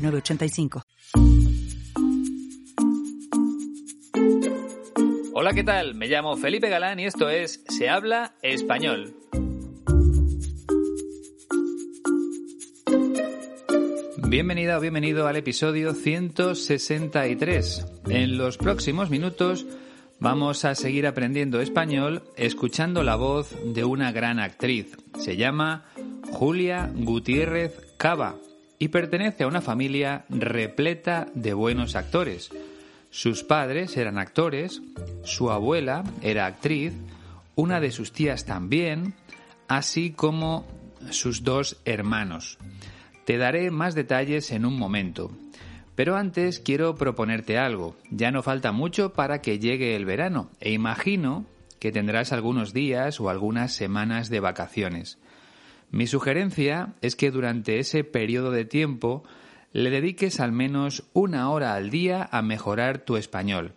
906985. 0.00 0.82
Hola, 5.32 5.52
¿qué 5.54 5.64
tal? 5.64 5.94
Me 5.94 6.08
llamo 6.08 6.36
Felipe 6.36 6.68
Galán 6.68 7.00
y 7.00 7.06
esto 7.06 7.30
es 7.30 7.64
Se 7.68 7.88
habla 7.88 8.34
español. 8.42 9.14
Bienvenida 14.28 14.78
o 14.78 14.80
bienvenido 14.80 15.26
al 15.26 15.36
episodio 15.36 15.94
163. 15.94 17.86
En 18.08 18.38
los 18.38 18.58
próximos 18.58 19.10
minutos 19.10 19.66
vamos 20.18 20.64
a 20.64 20.74
seguir 20.74 21.06
aprendiendo 21.06 21.60
español 21.60 22.22
escuchando 22.36 23.02
la 23.02 23.16
voz 23.16 23.56
de 23.64 23.84
una 23.84 24.12
gran 24.12 24.38
actriz. 24.38 24.96
Se 25.18 25.36
llama 25.36 25.86
Julia 26.30 26.92
Gutiérrez 26.94 27.94
Cava 27.96 28.36
y 28.80 28.88
pertenece 28.88 29.44
a 29.44 29.46
una 29.46 29.60
familia 29.60 30.24
repleta 30.30 31.28
de 31.34 31.52
buenos 31.52 31.94
actores. 31.94 32.50
Sus 33.10 33.44
padres 33.44 33.96
eran 33.96 34.18
actores, 34.18 34.80
su 35.22 35.50
abuela 35.50 36.02
era 36.22 36.46
actriz, 36.46 36.94
una 37.56 37.78
de 37.78 37.92
sus 37.92 38.10
tías 38.10 38.46
también, 38.46 39.14
así 39.68 40.10
como 40.10 40.66
sus 41.10 41.44
dos 41.44 41.76
hermanos. 41.84 42.58
Te 43.26 43.36
daré 43.36 43.70
más 43.70 43.94
detalles 43.94 44.50
en 44.50 44.64
un 44.64 44.78
momento. 44.78 45.30
Pero 45.94 46.16
antes 46.16 46.58
quiero 46.58 46.94
proponerte 46.94 47.58
algo. 47.58 47.96
Ya 48.10 48.30
no 48.30 48.42
falta 48.42 48.72
mucho 48.72 49.12
para 49.12 49.42
que 49.42 49.58
llegue 49.58 49.94
el 49.94 50.06
verano 50.06 50.50
e 50.58 50.72
imagino 50.72 51.44
que 51.78 51.92
tendrás 51.92 52.32
algunos 52.32 52.72
días 52.72 53.20
o 53.20 53.28
algunas 53.28 53.74
semanas 53.74 54.30
de 54.30 54.40
vacaciones. 54.40 55.18
Mi 55.90 56.06
sugerencia 56.06 56.94
es 57.00 57.16
que 57.16 57.30
durante 57.30 57.78
ese 57.78 58.04
periodo 58.04 58.52
de 58.52 58.64
tiempo 58.64 59.24
le 59.72 59.90
dediques 59.90 60.40
al 60.40 60.52
menos 60.52 61.04
una 61.12 61.50
hora 61.50 61.74
al 61.74 61.90
día 61.90 62.28
a 62.30 62.42
mejorar 62.42 62.98
tu 62.98 63.16
español. 63.16 63.74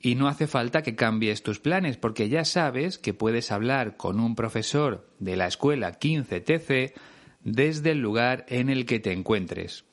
Y 0.00 0.16
no 0.16 0.26
hace 0.26 0.46
falta 0.46 0.82
que 0.82 0.96
cambies 0.96 1.42
tus 1.42 1.60
planes 1.60 1.96
porque 1.96 2.28
ya 2.28 2.44
sabes 2.44 2.98
que 2.98 3.14
puedes 3.14 3.52
hablar 3.52 3.96
con 3.96 4.18
un 4.18 4.34
profesor 4.34 5.06
de 5.20 5.36
la 5.36 5.46
escuela 5.46 5.98
15TC 5.98 6.92
desde 7.44 7.92
el 7.92 7.98
lugar 7.98 8.44
en 8.48 8.68
el 8.68 8.86
que 8.86 9.00
te 9.00 9.12
encuentres. 9.12 9.84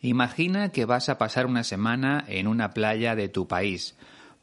Imagina 0.00 0.70
que 0.70 0.84
vas 0.84 1.08
a 1.08 1.16
pasar 1.16 1.46
una 1.46 1.64
semana 1.64 2.24
en 2.28 2.46
una 2.46 2.70
playa 2.70 3.14
de 3.14 3.28
tu 3.28 3.46
país. 3.46 3.96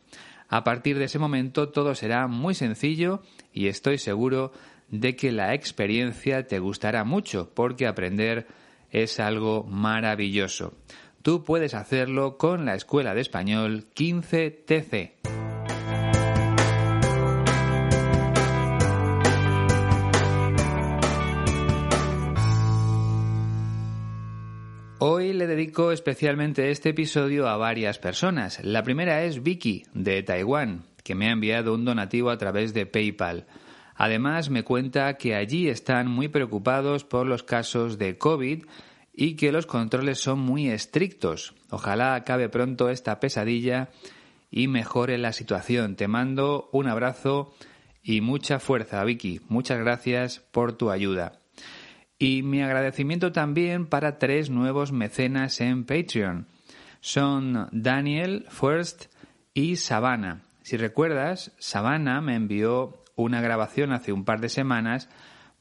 A 0.48 0.65
partir 0.65 0.98
de 0.98 1.06
ese 1.06 1.19
momento 1.19 1.71
todo 1.71 1.94
será 1.94 2.27
muy 2.27 2.54
sencillo 2.54 3.22
y 3.56 3.69
estoy 3.69 3.97
seguro 3.97 4.53
de 4.89 5.17
que 5.17 5.33
la 5.33 5.55
experiencia 5.55 6.47
te 6.47 6.59
gustará 6.59 7.05
mucho 7.05 7.50
porque 7.55 7.87
aprender 7.87 8.47
es 8.91 9.19
algo 9.19 9.65
maravilloso. 9.65 10.75
Tú 11.22 11.43
puedes 11.43 11.75
hacerlo 11.75 12.37
con 12.37 12.66
la 12.66 12.75
Escuela 12.75 13.15
de 13.15 13.22
Español 13.22 13.87
15TC. 13.97 15.12
Hoy 24.99 25.33
le 25.33 25.47
dedico 25.47 25.93
especialmente 25.93 26.71
este 26.71 26.91
episodio 26.91 27.49
a 27.49 27.56
varias 27.56 27.99
personas. 27.99 28.62
La 28.62 28.83
primera 28.83 29.25
es 29.25 29.43
Vicky, 29.43 29.84
de 29.95 30.22
Taiwán, 30.22 30.84
que 31.06 31.15
me 31.15 31.28
ha 31.28 31.31
enviado 31.31 31.72
un 31.72 31.84
donativo 31.84 32.31
a 32.31 32.37
través 32.37 32.75
de 32.75 32.84
PayPal. 32.84 33.47
Además, 33.94 34.50
me 34.50 34.65
cuenta 34.65 35.17
que 35.17 35.37
allí 35.37 35.69
están 35.69 36.09
muy 36.09 36.27
preocupados 36.27 37.05
por 37.05 37.28
los 37.28 37.44
casos 37.44 37.97
de 37.97 38.19
COVID 38.19 38.65
y 39.15 39.37
que 39.37 39.53
los 39.53 39.66
controles 39.66 40.19
son 40.19 40.41
muy 40.41 40.69
estrictos. 40.69 41.55
Ojalá 41.71 42.16
acabe 42.16 42.49
pronto 42.49 42.91
esta 42.91 43.21
pesadilla 43.21 43.91
y 44.50 44.66
mejore 44.66 45.16
la 45.16 45.33
situación. 45.33 45.95
Te 45.95 46.09
mando 46.09 46.69
un 46.72 46.89
abrazo 46.89 47.55
y 48.03 48.21
mucha 48.21 48.59
fuerza, 48.59 49.05
Vicky. 49.05 49.41
Muchas 49.49 49.78
gracias 49.78 50.41
por 50.41 50.72
tu 50.72 50.91
ayuda. 50.91 51.39
Y 52.19 52.43
mi 52.43 52.62
agradecimiento 52.62 53.31
también 53.31 53.87
para 53.87 54.19
tres 54.19 54.50
nuevos 54.50 54.91
mecenas 54.91 55.61
en 55.61 55.84
Patreon. 55.84 56.49
Son 56.99 57.69
Daniel, 57.71 58.45
First 58.50 59.05
y 59.55 59.77
Savannah. 59.77 60.46
Si 60.66 60.77
recuerdas, 60.77 61.53
Savannah 61.60 62.21
me 62.21 62.34
envió 62.34 63.04
una 63.15 63.41
grabación 63.41 63.93
hace 63.93 64.12
un 64.12 64.25
par 64.25 64.41
de 64.41 64.49
semanas 64.49 65.09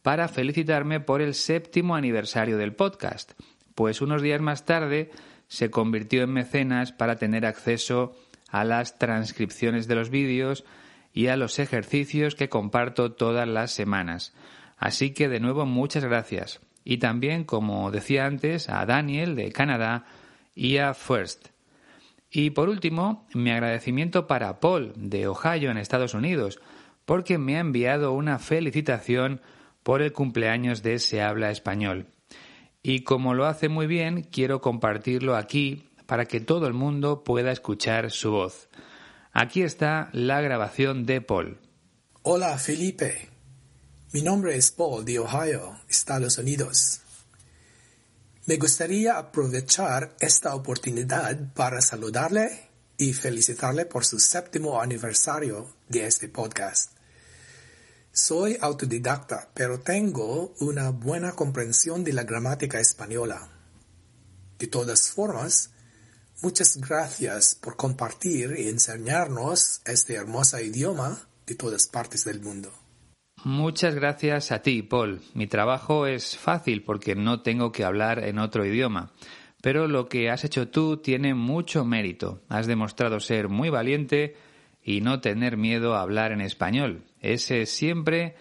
para 0.02 0.28
felicitarme 0.28 1.00
por 1.00 1.22
el 1.22 1.36
séptimo 1.36 1.96
aniversario 1.96 2.58
del 2.58 2.74
podcast, 2.74 3.34
pues 3.76 4.02
unos 4.02 4.24
días 4.24 4.42
más 4.42 4.66
tarde 4.66 5.12
se 5.48 5.70
convirtió 5.70 6.24
en 6.24 6.34
mecenas 6.34 6.92
para 6.92 7.18
tener 7.18 7.46
acceso 7.46 8.16
a 8.50 8.64
las 8.64 8.98
transcripciones 8.98 9.88
de 9.88 9.94
los 9.94 10.10
vídeos 10.10 10.66
y 11.14 11.28
a 11.28 11.38
los 11.38 11.60
ejercicios 11.60 12.34
que 12.34 12.50
comparto 12.50 13.12
todas 13.12 13.48
las 13.48 13.70
semanas. 13.70 14.34
Así 14.76 15.12
que 15.12 15.30
de 15.30 15.40
nuevo 15.40 15.68
muchas 15.68 16.04
gracias. 16.04 16.62
Y 16.84 16.98
también, 16.98 17.44
como 17.44 17.92
decía 17.92 18.26
antes, 18.26 18.70
a 18.70 18.84
Daniel 18.88 19.36
de 19.36 19.52
Canadá 19.52 20.08
y 20.56 20.78
a 20.78 20.96
First. 20.96 21.55
Y 22.38 22.50
por 22.50 22.68
último, 22.68 23.26
mi 23.34 23.50
agradecimiento 23.52 24.28
para 24.28 24.60
Paul 24.60 24.92
de 24.98 25.26
Ohio 25.26 25.72
en 25.72 25.78
Estados 25.78 26.14
Unidos, 26.14 26.60
porque 27.06 27.38
me 27.38 27.56
ha 27.56 27.62
enviado 27.62 28.12
una 28.12 28.40
felicitación 28.40 29.40
por 29.84 30.02
el 30.02 30.12
cumpleaños 30.12 30.84
de 30.84 31.00
Se 31.00 31.22
habla 31.22 31.50
español. 31.50 32.08
Y 32.84 33.04
como 33.04 33.36
lo 33.36 33.46
hace 33.46 33.70
muy 33.70 33.88
bien, 33.88 34.22
quiero 34.24 34.60
compartirlo 34.60 35.38
aquí 35.38 35.88
para 36.08 36.26
que 36.26 36.42
todo 36.42 36.68
el 36.68 36.74
mundo 36.74 37.24
pueda 37.24 37.54
escuchar 37.54 38.12
su 38.12 38.32
voz. 38.32 38.68
Aquí 39.32 39.62
está 39.62 40.10
la 40.12 40.42
grabación 40.42 41.06
de 41.06 41.22
Paul. 41.22 41.58
Hola 42.22 42.58
Felipe, 42.58 43.30
mi 44.12 44.22
nombre 44.22 44.58
es 44.58 44.72
Paul 44.72 45.06
de 45.06 45.20
Ohio, 45.20 45.80
Estados 45.88 46.38
Unidos. 46.38 47.05
Me 48.46 48.58
gustaría 48.58 49.18
aprovechar 49.18 50.16
esta 50.20 50.56
oportunidad 50.56 51.54
para 51.54 51.82
saludarle 51.82 52.70
y 52.98 53.14
felicitarle 53.14 53.86
por 53.86 54.06
su 54.06 54.20
séptimo 54.20 54.80
aniversario 54.80 55.76
de 55.90 56.06
este 56.06 56.30
podcast. 56.30 56.92
Soy 58.12 58.58
autodidacta, 58.62 59.50
pero 59.54 59.80
tengo 59.80 60.54
una 60.60 60.92
buena 60.92 61.34
comprensión 61.34 62.04
de 62.04 62.14
la 62.14 62.24
gramática 62.24 62.80
española. 62.80 63.50
De 64.60 64.68
todas 64.68 65.10
formas, 65.10 65.72
Muchas 66.42 66.78
gracias 66.78 67.56
por 67.56 67.78
compartir 67.78 68.56
y 68.58 68.68
enseñarnos 68.68 69.82
este 69.86 70.16
hermoso 70.16 70.60
idioma 70.60 71.28
de 71.48 71.56
todas 71.56 71.88
partes 71.88 72.26
del 72.26 72.42
mundo. 72.42 72.85
Muchas 73.46 73.94
gracias 73.94 74.52
a 74.52 74.64
ti, 74.64 74.82
Paul. 74.82 75.22
Mi 75.36 75.46
trabajo 75.46 76.08
es 76.08 76.36
fácil 76.36 76.82
porque 76.82 77.14
no 77.14 77.42
tengo 77.42 77.72
que 77.72 77.84
hablar 77.84 78.24
en 78.24 78.40
otro 78.40 78.66
idioma. 78.66 79.12
Pero 79.62 79.88
lo 79.88 80.10
que 80.10 80.32
has 80.32 80.44
hecho 80.46 80.70
tú 80.70 80.98
tiene 80.98 81.36
mucho 81.36 81.86
mérito. 81.86 82.42
Has 82.50 82.66
demostrado 82.66 83.20
ser 83.20 83.48
muy 83.48 83.70
valiente 83.70 84.36
y 84.84 85.02
no 85.02 85.22
tener 85.22 85.58
miedo 85.58 85.94
a 85.94 86.02
hablar 86.02 86.32
en 86.32 86.42
español. 86.42 87.04
Ese 87.22 87.62
es 87.62 87.70
siempre 87.70 88.34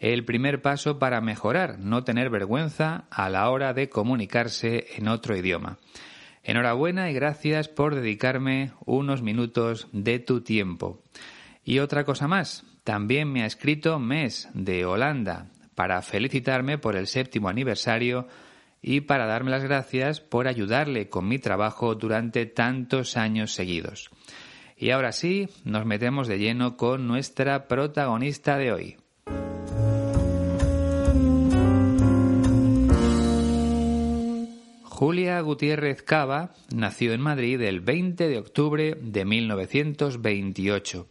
el 0.00 0.24
primer 0.24 0.60
paso 0.60 0.98
para 0.98 1.20
mejorar, 1.20 1.78
no 1.78 2.02
tener 2.02 2.28
vergüenza 2.28 3.04
a 3.12 3.30
la 3.30 3.48
hora 3.50 3.74
de 3.74 3.88
comunicarse 3.88 4.86
en 4.96 5.06
otro 5.06 5.36
idioma. 5.36 5.78
Enhorabuena 6.42 7.12
y 7.12 7.14
gracias 7.14 7.68
por 7.68 7.94
dedicarme 7.94 8.72
unos 8.86 9.22
minutos 9.22 9.86
de 9.92 10.18
tu 10.18 10.40
tiempo. 10.40 11.00
Y 11.68 11.80
otra 11.80 12.04
cosa 12.04 12.26
más, 12.26 12.64
también 12.82 13.30
me 13.30 13.42
ha 13.42 13.46
escrito 13.46 13.98
Mes 13.98 14.48
de 14.54 14.86
Holanda 14.86 15.50
para 15.74 16.00
felicitarme 16.00 16.78
por 16.78 16.96
el 16.96 17.06
séptimo 17.06 17.50
aniversario 17.50 18.26
y 18.80 19.02
para 19.02 19.26
darme 19.26 19.50
las 19.50 19.64
gracias 19.64 20.22
por 20.22 20.48
ayudarle 20.48 21.10
con 21.10 21.28
mi 21.28 21.38
trabajo 21.38 21.94
durante 21.94 22.46
tantos 22.46 23.18
años 23.18 23.52
seguidos. 23.52 24.08
Y 24.78 24.92
ahora 24.92 25.12
sí, 25.12 25.50
nos 25.64 25.84
metemos 25.84 26.26
de 26.26 26.38
lleno 26.38 26.78
con 26.78 27.06
nuestra 27.06 27.68
protagonista 27.68 28.56
de 28.56 28.72
hoy. 28.72 28.96
Julia 34.84 35.38
Gutiérrez 35.42 36.02
Cava 36.02 36.54
nació 36.74 37.12
en 37.12 37.20
Madrid 37.20 37.60
el 37.60 37.82
20 37.82 38.26
de 38.26 38.38
octubre 38.38 38.96
de 38.98 39.24
1928. 39.26 41.08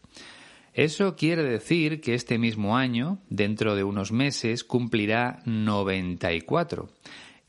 Eso 0.78 1.16
quiere 1.16 1.42
decir 1.42 2.02
que 2.02 2.14
este 2.14 2.38
mismo 2.38 2.78
año, 2.78 3.18
dentro 3.32 3.76
de 3.76 3.84
unos 3.84 4.12
meses, 4.12 4.64
cumplirá 4.64 5.42
94. 5.46 6.88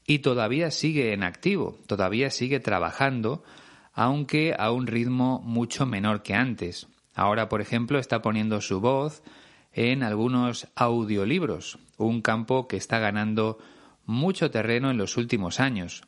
Y 0.06 0.20
todavía 0.20 0.70
sigue 0.70 1.12
en 1.12 1.22
activo, 1.22 1.76
todavía 1.86 2.30
sigue 2.30 2.58
trabajando, 2.58 3.44
aunque 3.92 4.54
a 4.58 4.70
un 4.72 4.86
ritmo 4.86 5.42
mucho 5.44 5.84
menor 5.84 6.22
que 6.22 6.32
antes. 6.32 6.86
Ahora, 7.14 7.50
por 7.50 7.60
ejemplo, 7.60 7.98
está 7.98 8.22
poniendo 8.22 8.62
su 8.62 8.80
voz 8.80 9.22
en 9.75 10.04
algunos 10.04 10.66
audiolibros, 10.75 11.78
un 11.98 12.22
campo 12.22 12.66
que 12.66 12.78
está 12.78 12.98
ganando 12.98 13.58
mucho 14.06 14.50
terreno 14.50 14.90
en 14.90 14.96
los 14.96 15.19
últimos 15.19 15.60
años. 15.60 16.02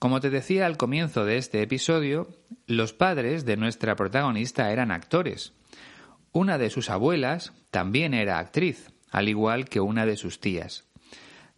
Como 0.00 0.18
te 0.18 0.28
decía 0.28 0.66
al 0.66 0.76
comienzo 0.76 1.24
de 1.24 1.36
este 1.36 1.62
episodio, 1.62 2.26
los 2.66 2.92
padres 2.92 3.44
de 3.44 3.56
nuestra 3.56 3.94
protagonista 3.94 4.72
eran 4.72 4.90
actores. 4.90 5.52
Una 6.32 6.58
de 6.58 6.70
sus 6.70 6.90
abuelas 6.90 7.52
también 7.70 8.14
era 8.14 8.38
actriz, 8.38 8.90
al 9.10 9.28
igual 9.28 9.68
que 9.68 9.80
una 9.80 10.06
de 10.06 10.16
sus 10.16 10.40
tías. 10.40 10.84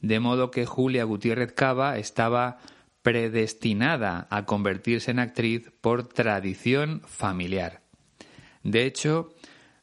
De 0.01 0.21
modo 0.21 0.51
que 0.51 0.67
Julia 0.67 1.05
Gutiérrez 1.05 1.53
Cava 1.53 1.99
estaba 1.99 2.59
predestinada 3.03 4.27
a 4.31 4.45
convertirse 4.45 5.11
en 5.11 5.19
actriz 5.19 5.73
por 5.81 6.09
tradición 6.09 7.03
familiar. 7.07 7.83
De 8.63 8.85
hecho, 8.85 9.35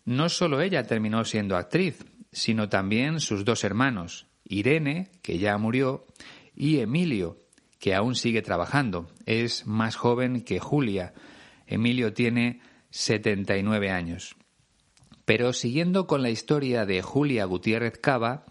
no 0.06 0.30
solo 0.30 0.62
ella 0.62 0.84
terminó 0.84 1.26
siendo 1.26 1.58
actriz, 1.58 2.06
sino 2.32 2.70
también 2.70 3.20
sus 3.20 3.44
dos 3.44 3.64
hermanos, 3.64 4.28
Irene, 4.46 5.12
que 5.22 5.38
ya 5.40 5.58
murió, 5.58 6.06
y 6.56 6.80
Emilio, 6.80 7.38
que 7.80 7.94
aún 7.94 8.16
sigue 8.16 8.42
trabajando. 8.42 9.10
Es 9.26 9.68
más 9.68 9.96
joven 9.96 10.42
que 10.42 10.60
Julia. 10.60 11.14
Emilio 11.66 12.14
tiene 12.14 12.62
79 12.90 13.92
años. 13.92 14.37
Pero 15.28 15.52
siguiendo 15.52 16.08
con 16.08 16.24
la 16.24 16.30
historia 16.30 16.86
de 16.86 17.02
Julia 17.02 17.44
Gutiérrez 17.44 17.98
Cava, 17.98 18.46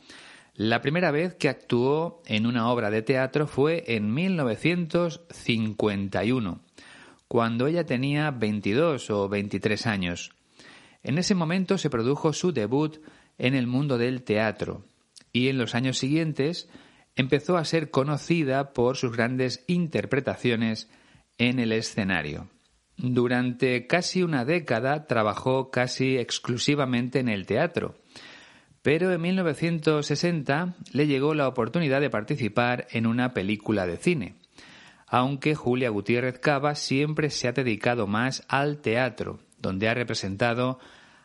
la 0.52 0.82
primera 0.82 1.11
vez 1.11 1.34
que 1.34 1.49
actuó 1.49 2.20
en 2.26 2.44
una 2.44 2.70
obra 2.70 2.90
de 2.90 3.00
teatro 3.00 3.46
fue 3.46 3.82
en 3.87 4.12
1951, 4.12 6.61
cuando 7.28 7.67
ella 7.67 7.87
tenía 7.87 8.31
22 8.31 9.08
o 9.08 9.26
23 9.26 9.87
años. 9.87 10.32
En 11.02 11.17
ese 11.17 11.34
momento 11.34 11.78
se 11.78 11.88
produjo 11.88 12.34
su 12.34 12.52
debut 12.52 12.99
en 13.38 13.55
el 13.55 13.67
mundo 13.67 13.96
del 13.96 14.23
teatro 14.23 14.84
y 15.32 15.49
en 15.49 15.56
los 15.56 15.75
años 15.75 15.96
siguientes 15.96 16.69
empezó 17.14 17.56
a 17.56 17.64
ser 17.64 17.90
conocida 17.90 18.75
por 18.75 18.99
sus 18.99 19.17
grandes 19.17 19.64
interpretaciones 19.67 20.90
en 21.38 21.58
el 21.58 21.73
escenario. 21.73 22.50
Durante 22.96 23.87
casi 23.87 24.22
una 24.22 24.44
década 24.44 25.06
trabajó 25.06 25.70
casi 25.70 26.16
exclusivamente 26.16 27.19
en 27.19 27.28
el 27.28 27.44
teatro, 27.44 27.94
pero 28.81 29.12
en 29.12 29.20
1960 29.20 30.76
le 30.93 31.06
llegó 31.06 31.34
la 31.34 31.48
oportunidad 31.48 32.00
de 32.00 32.08
participar 32.08 32.87
en 32.90 33.06
una 33.06 33.34
película 33.34 33.87
de 33.87 33.98
cine, 33.98 34.37
aunque 35.06 35.54
Julia 35.54 35.90
Gutiérrez 35.90 36.38
Cava 36.38 36.75
siempre 36.75 37.28
se 37.31 37.48
ha 37.48 37.52
dedicado 37.52 38.06
más 38.06 38.44
al 38.48 38.78
teatro, 38.78 39.40
donde 39.58 39.88
ha 39.88 39.94
representado 39.94 40.78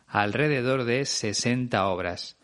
alrededor 0.07 0.83
de 0.83 1.05
60 1.05 1.87
obras. 1.87 2.37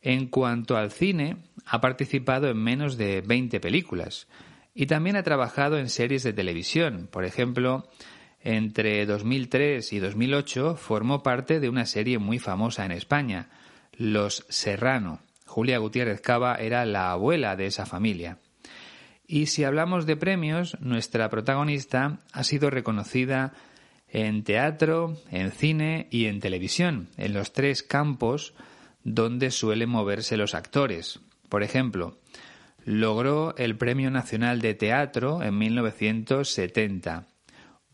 En 0.00 0.28
cuanto 0.28 0.78
al 0.78 0.90
cine, 0.90 1.36
ha 1.66 1.82
participado 1.82 2.48
en 2.48 2.56
menos 2.56 2.96
de 2.96 3.20
20 3.20 3.60
películas 3.60 4.26
y 4.74 4.86
también 4.86 5.16
ha 5.16 5.22
trabajado 5.22 5.78
en 5.78 5.90
series 5.90 6.22
de 6.22 6.32
televisión. 6.32 7.08
Por 7.10 7.24
ejemplo, 7.24 7.88
entre 8.42 9.04
2003 9.06 9.92
y 9.92 9.98
2008 9.98 10.76
formó 10.76 11.22
parte 11.22 11.60
de 11.60 11.68
una 11.68 11.86
serie 11.86 12.18
muy 12.18 12.38
famosa 12.38 12.84
en 12.84 12.92
España, 12.92 13.48
Los 13.92 14.46
Serrano. 14.48 15.20
Julia 15.46 15.78
Gutiérrez 15.78 16.20
Cava 16.20 16.54
era 16.54 16.84
la 16.84 17.10
abuela 17.10 17.56
de 17.56 17.66
esa 17.66 17.86
familia. 17.86 18.38
Y 19.26 19.46
si 19.46 19.64
hablamos 19.64 20.06
de 20.06 20.16
premios, 20.16 20.76
nuestra 20.80 21.28
protagonista 21.28 22.20
ha 22.32 22.44
sido 22.44 22.70
reconocida 22.70 23.52
en 24.08 24.42
teatro, 24.42 25.16
en 25.30 25.52
cine 25.52 26.08
y 26.10 26.26
en 26.26 26.40
televisión, 26.40 27.08
en 27.16 27.32
los 27.32 27.52
tres 27.52 27.82
campos 27.82 28.54
donde 29.04 29.50
suelen 29.50 29.88
moverse 29.88 30.36
los 30.36 30.54
actores. 30.54 31.20
Por 31.48 31.62
ejemplo, 31.62 32.18
logró 32.84 33.54
el 33.56 33.76
Premio 33.76 34.10
Nacional 34.10 34.60
de 34.60 34.74
Teatro 34.74 35.42
en 35.42 35.58
1970, 35.58 37.26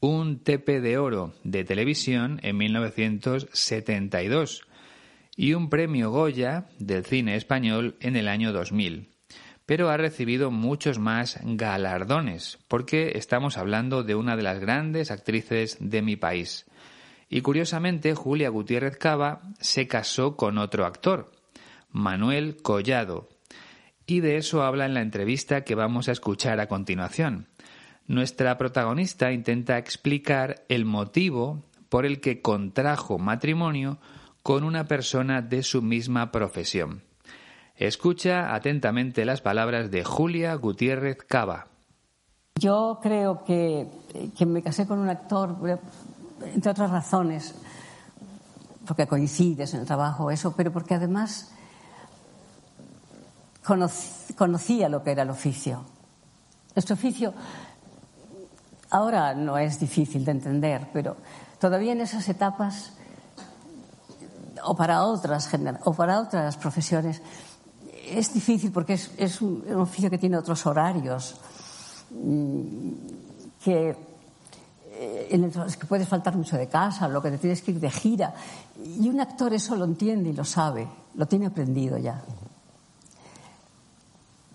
un 0.01 0.41
TP 0.41 0.81
de 0.81 0.99
Oro 0.99 1.33
de 1.43 1.65
Televisión 1.65 2.39
en 2.43 2.59
1972 2.59 4.67
y 5.37 5.55
un 5.55 5.71
Premio 5.71 6.11
Goya 6.11 6.67
del 6.79 7.05
Cine 7.05 7.37
Español 7.37 7.97
en 8.01 8.17
el 8.17 8.27
año 8.29 8.53
2000. 8.53 9.09
Pero 9.65 9.89
ha 9.91 9.97
recibido 9.97 10.51
muchos 10.51 10.99
más 10.99 11.39
galardones, 11.43 12.59
porque 12.69 13.13
estamos 13.17 13.57
hablando 13.59 14.03
de 14.05 14.15
una 14.15 14.37
de 14.37 14.43
las 14.43 14.61
grandes 14.61 15.11
actrices 15.11 15.79
de 15.81 16.03
mi 16.03 16.17
país. 16.17 16.67
Y 17.29 17.41
curiosamente, 17.41 18.15
Julia 18.15 18.51
Gutiérrez 18.51 18.97
Cava 18.97 19.41
se 19.61 19.89
casó 19.89 20.37
con 20.37 20.59
otro 20.59 20.87
actor, 20.87 21.33
Manuel 21.91 22.59
Collado. 22.63 23.29
Y 24.07 24.21
de 24.21 24.37
eso 24.37 24.63
habla 24.63 24.87
en 24.87 24.95
la 24.95 25.03
entrevista 25.03 25.65
que 25.65 25.75
vamos 25.75 26.09
a 26.09 26.13
escuchar 26.13 26.61
a 26.61 26.69
continuación. 26.69 27.49
Nuestra 28.09 28.57
protagonista 28.57 29.33
intenta 29.33 29.79
explicar 29.79 30.65
el 30.69 30.85
motivo 30.85 31.63
por 31.89 32.07
el 32.07 32.21
que 32.21 32.41
contrajo 32.41 33.19
matrimonio 33.19 33.99
con 34.43 34.63
una 34.63 34.85
persona 34.85 35.43
de 35.43 35.63
su 35.63 35.83
misma 35.83 36.31
profesión. 36.31 37.03
Escucha 37.75 38.55
atentamente 38.55 39.25
las 39.25 39.41
palabras 39.41 39.91
de 39.91 40.05
Julia 40.05 40.55
Gutiérrez 40.55 41.19
Cava. 41.27 41.67
Yo 42.59 43.01
creo 43.03 43.45
que, 43.45 43.87
que 44.37 44.47
me 44.47 44.63
casé 44.63 44.87
con 44.87 44.99
un 45.01 45.09
actor 45.09 45.57
entre 46.55 46.71
otras 46.71 46.91
razones, 46.91 47.55
porque 48.87 49.07
coincides 49.07 49.75
en 49.75 49.81
el 49.81 49.87
trabajo, 49.87 50.31
eso, 50.31 50.55
pero 50.57 50.73
porque 50.73 50.95
además 50.95 51.53
conocía 54.37 54.89
lo 54.89 55.03
que 55.03 55.11
era 55.11 55.23
el 55.23 55.31
oficio. 55.31 55.85
Este 56.75 56.93
oficio 56.93 57.35
ahora 58.91 59.35
no 59.35 59.59
es 59.59 59.79
difícil 59.79 60.25
de 60.25 60.33
entender, 60.33 60.89
pero 60.93 61.17
todavía 61.59 61.93
en 61.93 62.01
esas 62.01 62.29
etapas 62.29 62.93
o 64.65 64.77
para 64.77 65.05
otras 65.05 65.49
o 65.85 65.93
para 65.93 66.21
otras 66.21 66.57
profesiones 66.57 67.23
es 68.07 68.33
difícil 68.33 68.73
porque 68.73 68.95
es, 68.95 69.43
un, 69.43 69.65
oficio 69.75 70.09
que 70.11 70.19
tiene 70.19 70.37
otros 70.37 70.65
horarios 70.67 71.37
mm, 72.11 72.93
que 73.63 73.97
eh, 74.99 75.29
en 75.31 75.51
que 75.51 75.87
puedes 75.87 76.09
faltar 76.09 76.35
mucho 76.37 76.57
de 76.57 76.69
casa, 76.69 77.07
lo 77.09 77.21
que 77.21 77.31
te 77.31 77.39
tienes 77.39 77.61
que 77.61 77.73
ir 77.73 77.81
de 77.81 77.91
gira. 77.91 78.35
Y 78.83 79.09
un 79.11 79.21
actor 79.21 79.53
eso 79.53 79.77
lo 79.77 79.85
entiende 79.85 80.31
y 80.31 80.33
lo 80.33 80.45
sabe, 80.45 80.89
lo 81.15 81.27
tiene 81.27 81.47
aprendido 81.47 81.99
ya. 81.99 82.23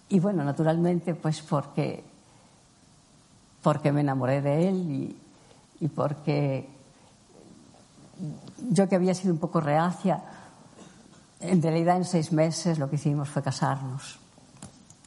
Y 0.09 0.19
bueno, 0.19 0.43
naturalmente, 0.43 1.13
pues 1.13 1.41
porque, 1.41 2.03
porque 3.61 3.91
me 3.91 4.01
enamoré 4.01 4.41
de 4.41 4.69
él 4.69 5.15
y, 5.79 5.87
porque 5.87 6.69
yo 8.69 8.87
que 8.87 8.95
había 8.95 9.13
sido 9.13 9.33
un 9.33 9.39
poco 9.39 9.61
reacia, 9.61 10.23
en 11.39 11.61
realidad 11.61 11.97
en 11.97 12.05
seis 12.05 12.31
meses 12.31 12.77
lo 12.77 12.89
que 12.89 12.95
hicimos 12.95 13.29
fue 13.29 13.41
casarnos. 13.41 14.19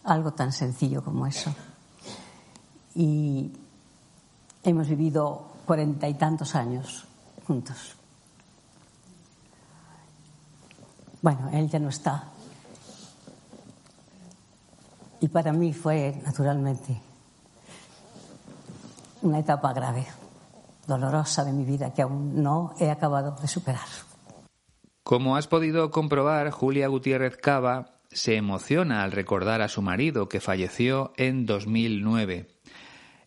Algo 0.04 0.32
tan 0.32 0.52
sencillo 0.52 1.02
como 1.02 1.26
eso. 1.26 1.54
Y 2.94 3.52
hemos 4.62 4.88
vivido 4.88 5.46
cuarenta 5.64 6.08
y 6.08 6.14
tantos 6.14 6.54
años 6.54 7.06
juntos. 7.46 7.96
Bueno, 11.22 11.48
él 11.52 11.70
ya 11.70 11.78
no 11.78 11.88
está. 11.88 12.24
Y 15.20 15.28
para 15.28 15.52
mí 15.52 15.72
fue, 15.72 16.20
naturalmente, 16.22 17.00
una 19.24 19.40
etapa 19.40 19.72
grave, 19.72 20.06
dolorosa 20.86 21.44
de 21.44 21.52
mi 21.52 21.64
vida 21.64 21.92
que 21.92 22.02
aún 22.02 22.42
no 22.42 22.74
he 22.78 22.90
acabado 22.90 23.34
de 23.40 23.48
superar. 23.48 23.88
Como 25.02 25.36
has 25.36 25.48
podido 25.48 25.90
comprobar, 25.90 26.50
Julia 26.50 26.88
Gutiérrez 26.88 27.36
Cava 27.36 27.94
se 28.10 28.36
emociona 28.36 29.02
al 29.02 29.12
recordar 29.12 29.60
a 29.60 29.68
su 29.68 29.82
marido 29.82 30.28
que 30.28 30.40
falleció 30.40 31.12
en 31.16 31.46
2009. 31.46 32.48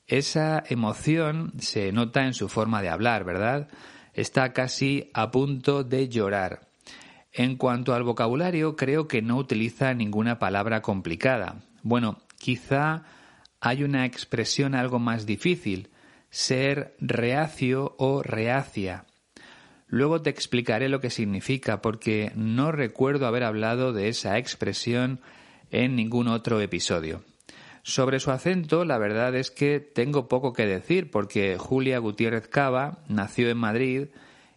Esa 0.07 0.63
emoción 0.67 1.53
se 1.59 1.91
nota 1.91 2.25
en 2.25 2.33
su 2.33 2.47
forma 2.47 2.81
de 2.81 2.89
hablar, 2.89 3.25
¿verdad? 3.25 3.67
Está 4.13 4.53
casi 4.53 5.11
a 5.13 5.31
punto 5.31 5.83
de 5.83 6.07
llorar. 6.07 6.67
En 7.33 7.57
cuanto 7.57 7.93
al 7.93 8.03
vocabulario, 8.03 8.75
creo 8.75 9.07
que 9.07 9.21
no 9.21 9.35
utiliza 9.35 9.93
ninguna 9.93 10.39
palabra 10.39 10.81
complicada. 10.81 11.57
Bueno, 11.83 12.17
quizá 12.39 13.03
hay 13.59 13.83
una 13.83 14.05
expresión 14.05 14.75
algo 14.75 14.99
más 14.99 15.25
difícil, 15.25 15.89
ser 16.29 16.95
reacio 16.99 17.95
o 17.97 18.21
reacia. 18.23 19.05
Luego 19.87 20.21
te 20.21 20.29
explicaré 20.29 20.89
lo 20.89 20.99
que 20.99 21.09
significa 21.09 21.81
porque 21.81 22.31
no 22.35 22.71
recuerdo 22.71 23.25
haber 23.25 23.43
hablado 23.43 23.93
de 23.93 24.09
esa 24.09 24.37
expresión 24.37 25.21
en 25.71 25.95
ningún 25.95 26.27
otro 26.27 26.59
episodio. 26.59 27.23
Sobre 27.83 28.19
su 28.19 28.31
acento, 28.31 28.83
la 28.83 28.97
verdad 28.97 29.33
es 29.35 29.49
que 29.49 29.79
tengo 29.79 30.27
poco 30.27 30.51
que 30.51 30.65
decir 30.65 31.09
porque 31.09 31.57
Julia 31.57 31.99
Gutiérrez 31.99 32.49
Cava 32.49 32.99
nació 33.07 33.49
en 33.49 33.57
Madrid 33.57 34.07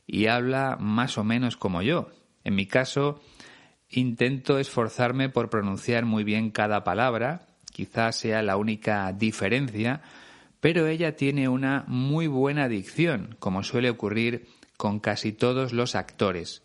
y 0.04 0.26
habla 0.26 0.76
más 0.80 1.16
o 1.16 1.23
menos 1.23 1.57
como 1.57 1.80
yo. 1.80 2.09
En 2.42 2.57
mi 2.57 2.66
caso, 2.66 3.21
intento 3.88 4.59
esforzarme 4.59 5.28
por 5.28 5.49
pronunciar 5.49 6.07
muy 6.07 6.25
bien 6.25 6.50
cada 6.50 6.83
palabra, 6.83 7.47
quizás 7.71 8.17
sea 8.17 8.43
la 8.43 8.57
única 8.57 9.12
diferencia, 9.12 10.03
pero 10.61 10.87
ella 10.87 11.17
tiene 11.17 11.49
una 11.49 11.85
muy 11.87 12.27
buena 12.27 12.69
dicción, 12.69 13.37
como 13.39 13.62
suele 13.62 13.91
ocurrir 13.91 14.47
con 14.77 15.00
casi 15.00 15.33
todos 15.33 15.73
los 15.73 15.95
actores. 15.95 16.62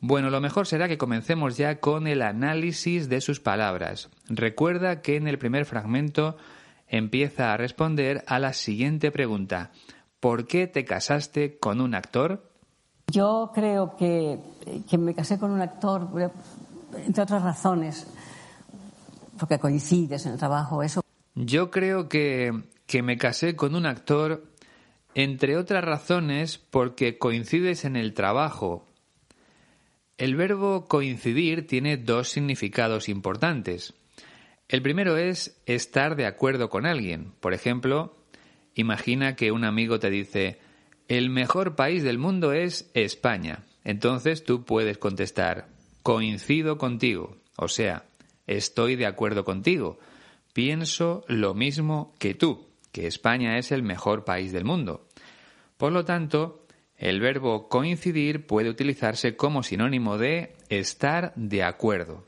Bueno, 0.00 0.30
lo 0.30 0.40
mejor 0.40 0.66
será 0.66 0.86
que 0.86 0.98
comencemos 0.98 1.56
ya 1.56 1.80
con 1.80 2.06
el 2.06 2.22
análisis 2.22 3.08
de 3.08 3.20
sus 3.20 3.40
palabras. 3.40 4.10
Recuerda 4.28 5.00
que 5.00 5.16
en 5.16 5.28
el 5.28 5.38
primer 5.38 5.64
fragmento 5.64 6.36
empieza 6.88 7.52
a 7.52 7.56
responder 7.56 8.22
a 8.26 8.38
la 8.38 8.52
siguiente 8.52 9.10
pregunta. 9.10 9.70
¿Por 10.20 10.46
qué 10.46 10.66
te 10.66 10.84
casaste 10.84 11.58
con 11.58 11.80
un 11.80 11.94
actor? 11.94 12.50
Yo 13.06 13.50
creo 13.54 13.96
que, 13.96 14.38
me 14.98 15.14
casé 15.14 15.38
con 15.38 15.50
un 15.50 15.60
actor, 15.60 16.08
entre 16.96 17.22
otras 17.22 17.42
razones, 17.42 18.06
porque 19.38 19.58
coincides 19.58 20.26
en 20.26 20.32
el 20.32 20.38
trabajo, 20.38 20.82
eso. 20.82 21.02
Yo 21.34 21.70
creo 21.70 22.08
que, 22.08 22.52
que 22.86 23.02
me 23.02 23.18
casé 23.18 23.56
con 23.56 23.74
un 23.74 23.86
actor 23.86 24.44
entre 25.14 25.56
otras 25.56 25.84
razones 25.84 26.58
porque 26.58 27.18
coincides 27.18 27.84
en 27.84 27.96
el 27.96 28.14
trabajo. 28.14 28.86
El 30.18 30.36
verbo 30.36 30.86
coincidir 30.86 31.66
tiene 31.66 31.96
dos 31.96 32.28
significados 32.28 33.08
importantes. 33.08 33.94
El 34.68 34.82
primero 34.82 35.16
es 35.16 35.60
estar 35.66 36.16
de 36.16 36.26
acuerdo 36.26 36.70
con 36.70 36.86
alguien. 36.86 37.32
Por 37.40 37.52
ejemplo, 37.52 38.16
imagina 38.74 39.36
que 39.36 39.52
un 39.52 39.64
amigo 39.64 39.98
te 39.98 40.10
dice 40.10 40.58
el 41.08 41.30
mejor 41.30 41.76
país 41.76 42.02
del 42.02 42.18
mundo 42.18 42.52
es 42.52 42.90
España. 42.94 43.64
Entonces 43.84 44.44
tú 44.44 44.64
puedes 44.64 44.98
contestar 44.98 45.68
coincido 46.02 46.78
contigo, 46.78 47.36
o 47.56 47.68
sea, 47.68 48.04
estoy 48.46 48.96
de 48.96 49.06
acuerdo 49.06 49.44
contigo, 49.44 49.98
pienso 50.52 51.24
lo 51.28 51.54
mismo 51.54 52.14
que 52.18 52.34
tú 52.34 52.66
que 52.94 53.08
España 53.08 53.58
es 53.58 53.72
el 53.72 53.82
mejor 53.82 54.24
país 54.24 54.52
del 54.52 54.64
mundo. 54.64 55.08
Por 55.76 55.90
lo 55.92 56.04
tanto, 56.04 56.64
el 56.96 57.20
verbo 57.20 57.68
coincidir 57.68 58.46
puede 58.46 58.70
utilizarse 58.70 59.34
como 59.34 59.64
sinónimo 59.64 60.16
de 60.16 60.54
estar 60.68 61.32
de 61.34 61.64
acuerdo. 61.64 62.24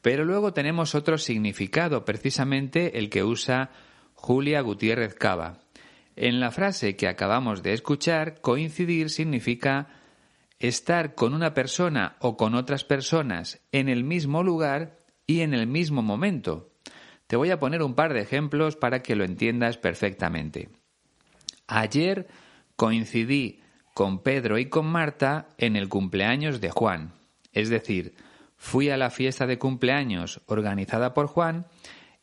Pero 0.00 0.24
luego 0.24 0.52
tenemos 0.52 0.94
otro 0.94 1.18
significado, 1.18 2.04
precisamente 2.04 2.98
el 2.98 3.10
que 3.10 3.24
usa 3.24 3.70
Julia 4.14 4.60
Gutiérrez 4.60 5.14
Cava. 5.14 5.58
En 6.14 6.38
la 6.38 6.52
frase 6.52 6.94
que 6.94 7.08
acabamos 7.08 7.64
de 7.64 7.72
escuchar, 7.72 8.40
coincidir 8.40 9.10
significa 9.10 9.88
estar 10.60 11.16
con 11.16 11.34
una 11.34 11.52
persona 11.52 12.14
o 12.20 12.36
con 12.36 12.54
otras 12.54 12.84
personas 12.84 13.60
en 13.72 13.88
el 13.88 14.04
mismo 14.04 14.44
lugar 14.44 15.03
y 15.26 15.40
en 15.40 15.54
el 15.54 15.66
mismo 15.66 16.02
momento, 16.02 16.70
te 17.26 17.36
voy 17.36 17.50
a 17.50 17.58
poner 17.58 17.82
un 17.82 17.94
par 17.94 18.12
de 18.12 18.20
ejemplos 18.20 18.76
para 18.76 19.02
que 19.02 19.16
lo 19.16 19.24
entiendas 19.24 19.78
perfectamente. 19.78 20.68
Ayer 21.66 22.28
coincidí 22.76 23.60
con 23.94 24.22
Pedro 24.22 24.58
y 24.58 24.66
con 24.66 24.86
Marta 24.86 25.48
en 25.56 25.76
el 25.76 25.88
cumpleaños 25.88 26.60
de 26.60 26.70
Juan. 26.70 27.12
Es 27.52 27.68
decir, 27.70 28.14
fui 28.56 28.90
a 28.90 28.96
la 28.96 29.10
fiesta 29.10 29.46
de 29.46 29.58
cumpleaños 29.58 30.40
organizada 30.46 31.14
por 31.14 31.26
Juan 31.28 31.66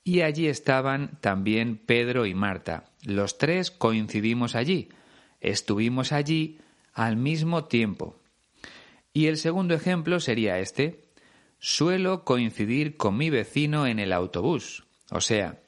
y 0.03 0.21
allí 0.21 0.47
estaban 0.47 1.17
también 1.21 1.77
Pedro 1.77 2.25
y 2.25 2.33
Marta. 2.33 2.85
Los 3.03 3.37
tres 3.37 3.71
coincidimos 3.71 4.55
allí. 4.55 4.89
Estuvimos 5.39 6.11
allí 6.11 6.59
al 6.93 7.15
mismo 7.15 7.65
tiempo. 7.65 8.15
Y 9.13 9.27
el 9.27 9.37
segundo 9.37 9.73
ejemplo 9.73 10.19
sería 10.19 10.59
este. 10.59 11.01
Suelo 11.63 12.23
coincidir 12.23 12.97
con 12.97 13.15
mi 13.15 13.29
vecino 13.29 13.85
en 13.85 13.99
el 13.99 14.13
autobús. 14.13 14.83
O 15.11 15.21
sea, 15.21 15.61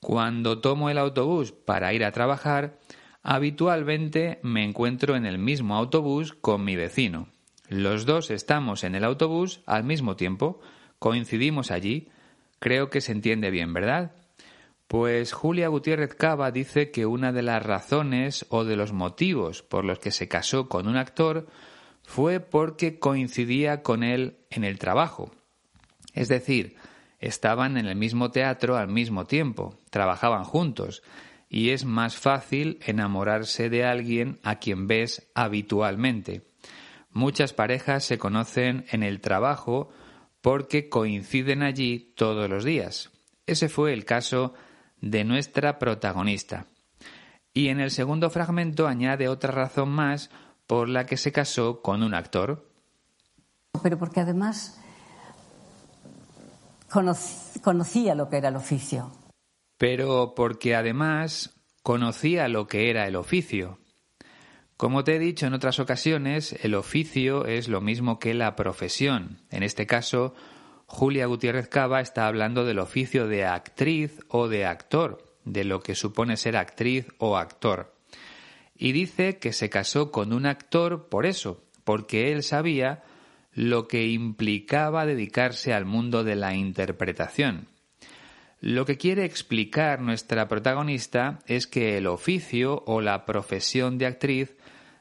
cuando 0.00 0.60
tomo 0.60 0.90
el 0.90 0.98
autobús 0.98 1.52
para 1.52 1.94
ir 1.94 2.04
a 2.04 2.10
trabajar, 2.10 2.80
habitualmente 3.22 4.40
me 4.42 4.64
encuentro 4.64 5.14
en 5.14 5.26
el 5.26 5.38
mismo 5.38 5.76
autobús 5.76 6.32
con 6.32 6.64
mi 6.64 6.74
vecino. 6.74 7.28
Los 7.68 8.04
dos 8.04 8.32
estamos 8.32 8.82
en 8.82 8.96
el 8.96 9.04
autobús 9.04 9.60
al 9.64 9.84
mismo 9.84 10.16
tiempo, 10.16 10.60
coincidimos 10.98 11.70
allí. 11.70 12.08
Creo 12.58 12.90
que 12.90 13.00
se 13.00 13.12
entiende 13.12 13.52
bien, 13.52 13.72
¿verdad? 13.72 14.16
Pues 14.88 15.32
Julia 15.32 15.68
Gutiérrez 15.68 16.16
Cava 16.16 16.50
dice 16.50 16.90
que 16.90 17.06
una 17.06 17.30
de 17.30 17.42
las 17.42 17.62
razones 17.62 18.44
o 18.48 18.64
de 18.64 18.74
los 18.74 18.92
motivos 18.92 19.62
por 19.62 19.84
los 19.84 20.00
que 20.00 20.10
se 20.10 20.26
casó 20.26 20.68
con 20.68 20.88
un 20.88 20.96
actor 20.96 21.46
fue 22.08 22.40
porque 22.40 22.98
coincidía 22.98 23.82
con 23.82 24.02
él 24.02 24.38
en 24.48 24.64
el 24.64 24.78
trabajo. 24.78 25.30
Es 26.14 26.28
decir, 26.28 26.74
estaban 27.18 27.76
en 27.76 27.84
el 27.84 27.96
mismo 27.96 28.30
teatro 28.30 28.78
al 28.78 28.88
mismo 28.88 29.26
tiempo, 29.26 29.78
trabajaban 29.90 30.44
juntos, 30.44 31.02
y 31.50 31.68
es 31.68 31.84
más 31.84 32.16
fácil 32.16 32.78
enamorarse 32.86 33.68
de 33.68 33.84
alguien 33.84 34.40
a 34.42 34.58
quien 34.58 34.86
ves 34.86 35.30
habitualmente. 35.34 36.48
Muchas 37.10 37.52
parejas 37.52 38.04
se 38.04 38.16
conocen 38.16 38.86
en 38.90 39.02
el 39.02 39.20
trabajo 39.20 39.90
porque 40.40 40.88
coinciden 40.88 41.62
allí 41.62 42.14
todos 42.16 42.48
los 42.48 42.64
días. 42.64 43.10
Ese 43.44 43.68
fue 43.68 43.92
el 43.92 44.06
caso 44.06 44.54
de 45.02 45.24
nuestra 45.24 45.78
protagonista. 45.78 46.68
Y 47.52 47.68
en 47.68 47.80
el 47.80 47.90
segundo 47.90 48.30
fragmento 48.30 48.86
añade 48.86 49.28
otra 49.28 49.52
razón 49.52 49.90
más 49.90 50.30
por 50.68 50.88
la 50.88 51.06
que 51.06 51.16
se 51.16 51.32
casó 51.32 51.80
con 51.82 52.04
un 52.04 52.14
actor. 52.14 52.70
Pero 53.82 53.98
porque 53.98 54.20
además 54.20 54.78
conocía 57.62 58.14
lo 58.14 58.28
que 58.28 58.36
era 58.36 58.48
el 58.50 58.56
oficio. 58.56 59.10
Pero 59.78 60.34
porque 60.36 60.76
además 60.76 61.58
conocía 61.82 62.48
lo 62.48 62.66
que 62.68 62.90
era 62.90 63.06
el 63.08 63.16
oficio. 63.16 63.78
Como 64.76 65.04
te 65.04 65.16
he 65.16 65.18
dicho 65.18 65.46
en 65.46 65.54
otras 65.54 65.80
ocasiones, 65.80 66.54
el 66.62 66.74
oficio 66.74 67.46
es 67.46 67.68
lo 67.68 67.80
mismo 67.80 68.18
que 68.18 68.34
la 68.34 68.54
profesión. 68.54 69.40
En 69.50 69.62
este 69.62 69.86
caso, 69.86 70.34
Julia 70.86 71.26
Gutiérrez 71.26 71.68
Cava 71.68 72.00
está 72.02 72.26
hablando 72.26 72.66
del 72.66 72.78
oficio 72.78 73.26
de 73.26 73.46
actriz 73.46 74.20
o 74.28 74.48
de 74.48 74.66
actor, 74.66 75.34
de 75.44 75.64
lo 75.64 75.80
que 75.80 75.94
supone 75.94 76.36
ser 76.36 76.58
actriz 76.58 77.06
o 77.18 77.38
actor. 77.38 77.97
Y 78.78 78.92
dice 78.92 79.38
que 79.38 79.52
se 79.52 79.68
casó 79.68 80.12
con 80.12 80.32
un 80.32 80.46
actor 80.46 81.08
por 81.08 81.26
eso, 81.26 81.62
porque 81.84 82.32
él 82.32 82.42
sabía 82.44 83.02
lo 83.52 83.88
que 83.88 84.06
implicaba 84.06 85.04
dedicarse 85.04 85.74
al 85.74 85.84
mundo 85.84 86.22
de 86.22 86.36
la 86.36 86.54
interpretación. 86.54 87.66
Lo 88.60 88.86
que 88.86 88.96
quiere 88.96 89.24
explicar 89.24 90.00
nuestra 90.00 90.48
protagonista 90.48 91.40
es 91.46 91.66
que 91.66 91.96
el 91.96 92.06
oficio 92.06 92.82
o 92.86 93.00
la 93.00 93.24
profesión 93.24 93.98
de 93.98 94.06
actriz 94.06 94.56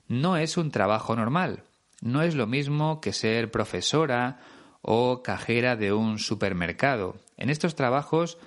no 0.08 0.38
es 0.38 0.58
un 0.58 0.72
trabajo 0.72 1.16
normal. 1.16 1.64
No 2.02 2.22
es 2.22 2.36
lo 2.36 2.48
mismo 2.48 3.02
que 3.02 3.14
ser 3.14 3.52
profesora 3.52 4.40
o 4.82 5.22
cajera 5.24 5.76
de 5.76 5.92
un 5.92 6.20
supermercado. 6.20 7.16
En 7.36 7.50
estos 7.50 7.76
trabajos 7.76 8.38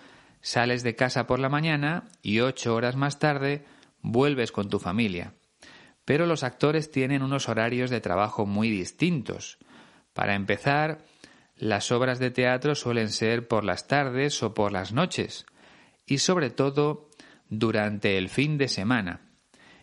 sales 0.40 0.82
de 0.82 0.96
casa 0.96 1.26
por 1.26 1.38
la 1.38 1.48
mañana 1.48 2.08
y 2.22 2.40
ocho 2.40 2.74
horas 2.74 2.96
más 2.96 3.18
tarde 3.18 3.64
vuelves 4.02 4.52
con 4.52 4.68
tu 4.68 4.78
familia. 4.78 5.34
Pero 6.04 6.26
los 6.26 6.42
actores 6.42 6.90
tienen 6.90 7.22
unos 7.22 7.48
horarios 7.48 7.90
de 7.90 8.00
trabajo 8.00 8.46
muy 8.46 8.70
distintos. 8.70 9.58
Para 10.12 10.34
empezar, 10.34 11.04
las 11.56 11.92
obras 11.92 12.18
de 12.18 12.30
teatro 12.30 12.74
suelen 12.74 13.10
ser 13.10 13.46
por 13.46 13.64
las 13.64 13.86
tardes 13.86 14.42
o 14.42 14.54
por 14.54 14.72
las 14.72 14.92
noches, 14.92 15.46
y 16.06 16.18
sobre 16.18 16.50
todo 16.50 17.10
durante 17.48 18.16
el 18.16 18.28
fin 18.28 18.58
de 18.58 18.68
semana. 18.68 19.20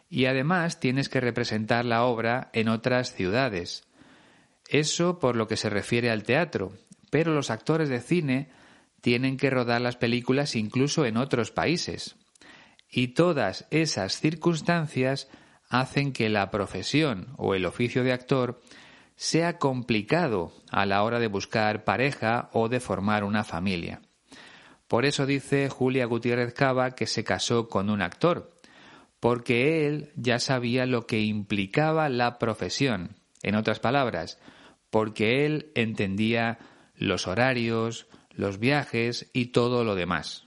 Y 0.09 0.25
además 0.25 0.79
tienes 0.79 1.09
que 1.09 1.21
representar 1.21 1.86
la 1.86 2.03
obra 2.03 2.50
en 2.53 2.69
otras 2.69 3.13
ciudades. 3.13 3.88
Eso 4.69 5.19
por 5.19 5.36
lo 5.36 5.47
que 5.47 5.57
se 5.57 5.69
refiere 5.69 6.09
al 6.09 6.24
teatro, 6.24 6.74
pero 7.09 7.33
los 7.33 7.51
actores 7.51 7.89
de 7.89 8.01
cine 8.01 8.50
tienen 9.01 9.38
que 9.38 9.50
rodar 9.50 9.81
las 9.81 9.97
películas 9.97 10.55
incluso 10.55 11.05
en 11.05 11.17
otros 11.17 11.51
países. 11.51 12.15
Y 12.89 13.10
todas 13.10 13.67
esas 13.72 14.20
circunstancias 14.20 15.29
hacen 15.70 16.13
que 16.13 16.29
la 16.29 16.50
profesión 16.50 17.34
o 17.38 17.53
el 17.53 17.65
oficio 17.65 18.03
de 18.03 18.13
actor 18.13 18.62
sea 19.15 19.58
complicado 19.58 20.53
a 20.72 20.86
la 20.86 21.03
hora 21.03 21.20
de 21.20 21.27
buscar 21.27 21.84
pareja 21.84 22.50
o 22.53 22.70
de 22.70 22.79
formar 22.79 23.24
una 23.24 23.44
familia. 23.44 24.01
Por 24.88 25.06
eso 25.06 25.25
dice 25.25 25.70
Julia 25.70 26.06
Gutiérrez 26.06 26.53
Cava 26.53 26.91
que 26.91 27.08
se 27.08 27.24
casó 27.24 27.67
con 27.67 27.89
un 27.89 28.01
actor, 28.01 28.51
porque 29.20 29.88
él 29.88 30.12
ya 30.15 30.39
sabía 30.39 30.86
lo 30.86 31.08
que 31.08 31.20
implicaba 31.20 32.08
la 32.10 32.38
profesión. 32.38 33.17
En 33.44 33.56
otras 33.56 33.79
palabras, 33.79 34.39
porque 34.89 35.46
él 35.46 35.72
entendía 35.75 36.60
los 36.96 37.27
horarios, 37.27 38.08
los 38.32 38.60
viajes 38.60 39.29
y 39.34 39.48
todo 39.48 39.84
lo 39.84 39.96
demás. 39.96 40.47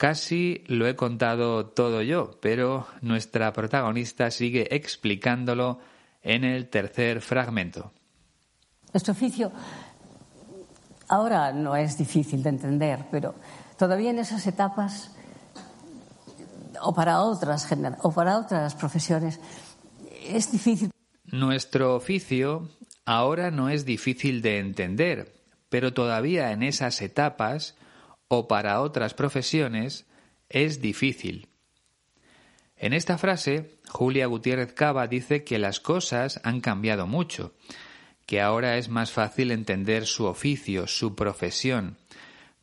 Casi 0.00 0.64
lo 0.66 0.86
he 0.86 0.96
contado 0.96 1.66
todo 1.66 2.00
yo, 2.00 2.38
pero 2.40 2.86
nuestra 3.02 3.52
protagonista 3.52 4.30
sigue 4.30 4.74
explicándolo 4.74 5.78
en 6.22 6.42
el 6.42 6.70
tercer 6.70 7.20
fragmento. 7.20 7.92
Nuestro 8.94 9.12
oficio 9.12 9.52
ahora 11.06 11.52
no 11.52 11.76
es 11.76 11.98
difícil 11.98 12.42
de 12.42 12.48
entender, 12.48 13.04
pero 13.10 13.34
todavía 13.76 14.08
en 14.08 14.20
esas 14.20 14.46
etapas 14.46 15.14
o 16.80 16.94
para 16.94 17.20
otras, 17.20 17.68
o 18.00 18.10
para 18.10 18.38
otras 18.38 18.74
profesiones 18.76 19.38
es 20.26 20.50
difícil. 20.50 20.90
Nuestro 21.26 21.94
oficio 21.94 22.70
ahora 23.04 23.50
no 23.50 23.68
es 23.68 23.84
difícil 23.84 24.40
de 24.40 24.60
entender, 24.60 25.34
pero 25.68 25.92
todavía 25.92 26.52
en 26.52 26.62
esas 26.62 27.02
etapas 27.02 27.76
o 28.32 28.46
para 28.46 28.80
otras 28.80 29.12
profesiones 29.12 30.06
es 30.48 30.80
difícil. 30.80 31.48
En 32.76 32.92
esta 32.92 33.18
frase, 33.18 33.80
Julia 33.88 34.26
Gutiérrez 34.26 34.72
Cava 34.72 35.08
dice 35.08 35.42
que 35.42 35.58
las 35.58 35.80
cosas 35.80 36.40
han 36.44 36.60
cambiado 36.60 37.08
mucho, 37.08 37.52
que 38.26 38.40
ahora 38.40 38.78
es 38.78 38.88
más 38.88 39.10
fácil 39.10 39.50
entender 39.50 40.06
su 40.06 40.26
oficio, 40.26 40.86
su 40.86 41.16
profesión, 41.16 41.98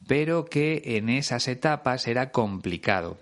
pero 0.08 0.46
que 0.46 0.82
en 0.86 1.10
esas 1.10 1.50
etapas 1.50 2.08
era 2.08 2.32
complicado. 2.32 3.18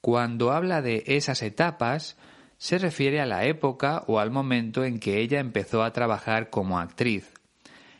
Cuando 0.00 0.52
habla 0.52 0.82
de 0.82 1.02
esas 1.08 1.42
etapas, 1.42 2.16
se 2.58 2.78
refiere 2.78 3.20
a 3.20 3.26
la 3.26 3.44
época 3.44 4.04
o 4.06 4.20
al 4.20 4.30
momento 4.30 4.84
en 4.84 5.00
que 5.00 5.20
ella 5.20 5.40
empezó 5.40 5.82
a 5.82 5.92
trabajar 5.92 6.48
como 6.48 6.78
actriz. 6.78 7.32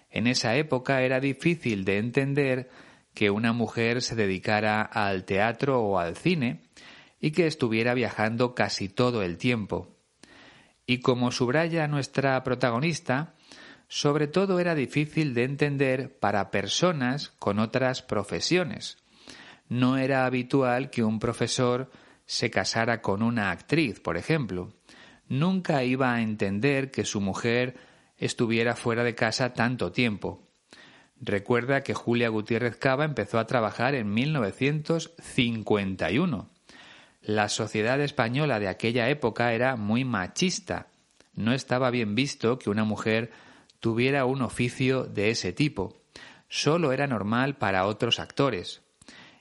En 0.09 0.29
esa 0.29 0.55
época 0.55 1.03
era 1.03 1.19
difícil 1.19 1.85
de 1.85 1.99
entender 1.99 2.71
que 3.17 3.31
una 3.31 3.55
mujer 3.55 4.03
se 4.03 4.15
dedicara 4.15 4.83
al 4.83 5.25
teatro 5.25 5.81
o 5.81 5.99
al 5.99 6.17
cine, 6.17 6.61
y 7.19 7.31
que 7.31 7.47
estuviera 7.47 7.95
viajando 7.95 8.55
casi 8.55 8.91
todo 8.91 9.23
el 9.23 9.39
tiempo. 9.39 9.97
Y 10.85 10.99
como 10.99 11.33
subraya 11.33 11.89
nuestra 11.89 12.45
protagonista, 12.45 13.35
sobre 13.89 14.27
todo 14.27 14.61
era 14.61 14.75
difícil 14.75 15.33
de 15.33 15.45
entender 15.45 16.19
para 16.19 16.51
personas 16.51 17.31
con 17.39 17.59
otras 17.59 18.03
profesiones. 18.03 18.99
No 19.67 19.97
era 19.97 20.27
habitual 20.27 20.91
que 20.91 21.03
un 21.03 21.19
profesor 21.19 21.91
se 22.27 22.51
casara 22.51 23.01
con 23.01 23.23
una 23.23 23.51
actriz, 23.51 23.99
por 23.99 24.19
ejemplo. 24.19 24.75
Nunca 25.27 25.83
iba 25.85 26.15
a 26.15 26.21
entender 26.21 26.91
que 26.91 27.07
su 27.07 27.23
mujer 27.23 27.79
estuviera 28.19 28.77
fuera 28.77 29.05
de 29.05 29.15
casa 29.15 29.55
tanto 29.55 29.91
tiempo. 29.91 30.46
Recuerda 31.21 31.83
que 31.83 31.95
Julia 31.95 32.29
Gutiérrez 32.29 32.77
Cava 32.77 33.05
empezó 33.05 33.39
a 33.39 33.47
trabajar 33.47 33.95
en 33.95 34.13
1951 34.13 36.51
la 37.27 37.49
sociedad 37.49 38.01
española 38.01 38.61
de 38.61 38.69
aquella 38.69 39.09
época 39.09 39.53
era 39.53 39.75
muy 39.75 40.05
machista. 40.05 40.87
No 41.35 41.53
estaba 41.53 41.91
bien 41.91 42.15
visto 42.15 42.57
que 42.57 42.71
una 42.71 42.85
mujer 42.85 43.33
tuviera 43.81 44.25
un 44.27 44.43
oficio 44.43 45.03
de 45.03 45.31
ese 45.31 45.53
tipo. 45.53 45.97
Solo 46.49 46.93
era 46.93 47.09
normal 47.09 47.57
para 47.57 47.87
otros 47.87 48.21
actores. 48.21 48.81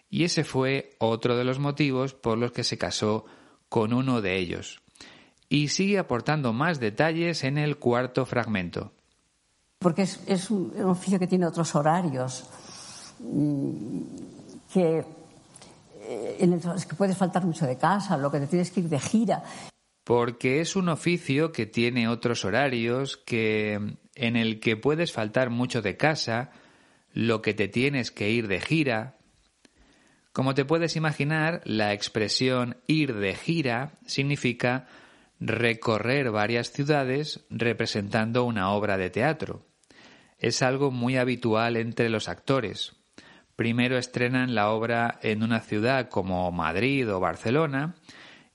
Y 0.09 0.23
ese 0.23 0.43
fue 0.43 0.95
otro 0.97 1.37
de 1.37 1.43
los 1.43 1.59
motivos 1.59 2.15
por 2.15 2.39
los 2.39 2.51
que 2.51 2.63
se 2.63 2.79
casó 2.79 3.27
con 3.69 3.93
uno 3.93 4.19
de 4.19 4.39
ellos. 4.39 4.81
Y 5.47 5.67
sigue 5.67 5.99
aportando 5.99 6.53
más 6.53 6.79
detalles 6.79 7.43
en 7.43 7.59
el 7.59 7.77
cuarto 7.77 8.25
fragmento. 8.25 8.93
Porque 9.85 10.01
es, 10.01 10.49
un, 10.49 10.73
oficio 10.83 11.19
que 11.19 11.27
tiene 11.27 11.45
otros 11.45 11.75
horarios, 11.75 12.43
mm, 13.19 14.01
que 14.73 15.05
eh, 16.01 16.37
en 16.39 16.59
los 16.59 16.87
que 16.87 16.95
puedes 16.95 17.15
faltar 17.15 17.45
mucho 17.45 17.67
de 17.67 17.77
casa, 17.77 18.17
lo 18.17 18.31
que 18.31 18.39
te 18.39 18.47
tienes 18.47 18.71
que 18.71 18.79
ir 18.79 18.89
de 18.89 18.99
gira. 18.99 19.43
Porque 20.03 20.59
es 20.59 20.75
un 20.75 20.89
oficio 20.89 21.51
que 21.51 21.67
tiene 21.67 22.07
otros 22.07 22.45
horarios, 22.45 23.15
que 23.15 23.75
en 24.15 24.35
el 24.35 24.59
que 24.59 24.75
puedes 24.75 25.11
faltar 25.11 25.51
mucho 25.51 25.83
de 25.83 25.95
casa, 25.95 26.49
lo 27.13 27.43
que 27.43 27.53
te 27.53 27.67
tienes 27.67 28.09
que 28.09 28.31
ir 28.31 28.47
de 28.47 28.61
gira. 28.61 29.17
Como 30.33 30.55
te 30.55 30.65
puedes 30.65 30.95
imaginar, 30.95 31.61
la 31.63 31.93
expresión 31.93 32.77
ir 32.87 33.13
de 33.13 33.35
gira 33.35 33.99
significa 34.07 34.87
recorrer 35.39 36.31
varias 36.31 36.71
ciudades 36.71 37.45
representando 37.51 38.45
una 38.45 38.71
obra 38.71 38.97
de 38.97 39.11
teatro. 39.11 39.74
Es 40.37 40.61
algo 40.61 40.91
muy 40.91 41.17
habitual 41.17 41.77
entre 41.77 42.09
los 42.09 42.27
actores. 42.29 42.93
Primero 43.55 43.97
estrenan 43.97 44.53
la 44.53 44.69
obra 44.69 45.19
en 45.21 45.43
una 45.43 45.61
ciudad 45.61 46.09
como 46.09 46.51
Madrid 46.51 47.11
o 47.13 47.19
Barcelona 47.19 47.95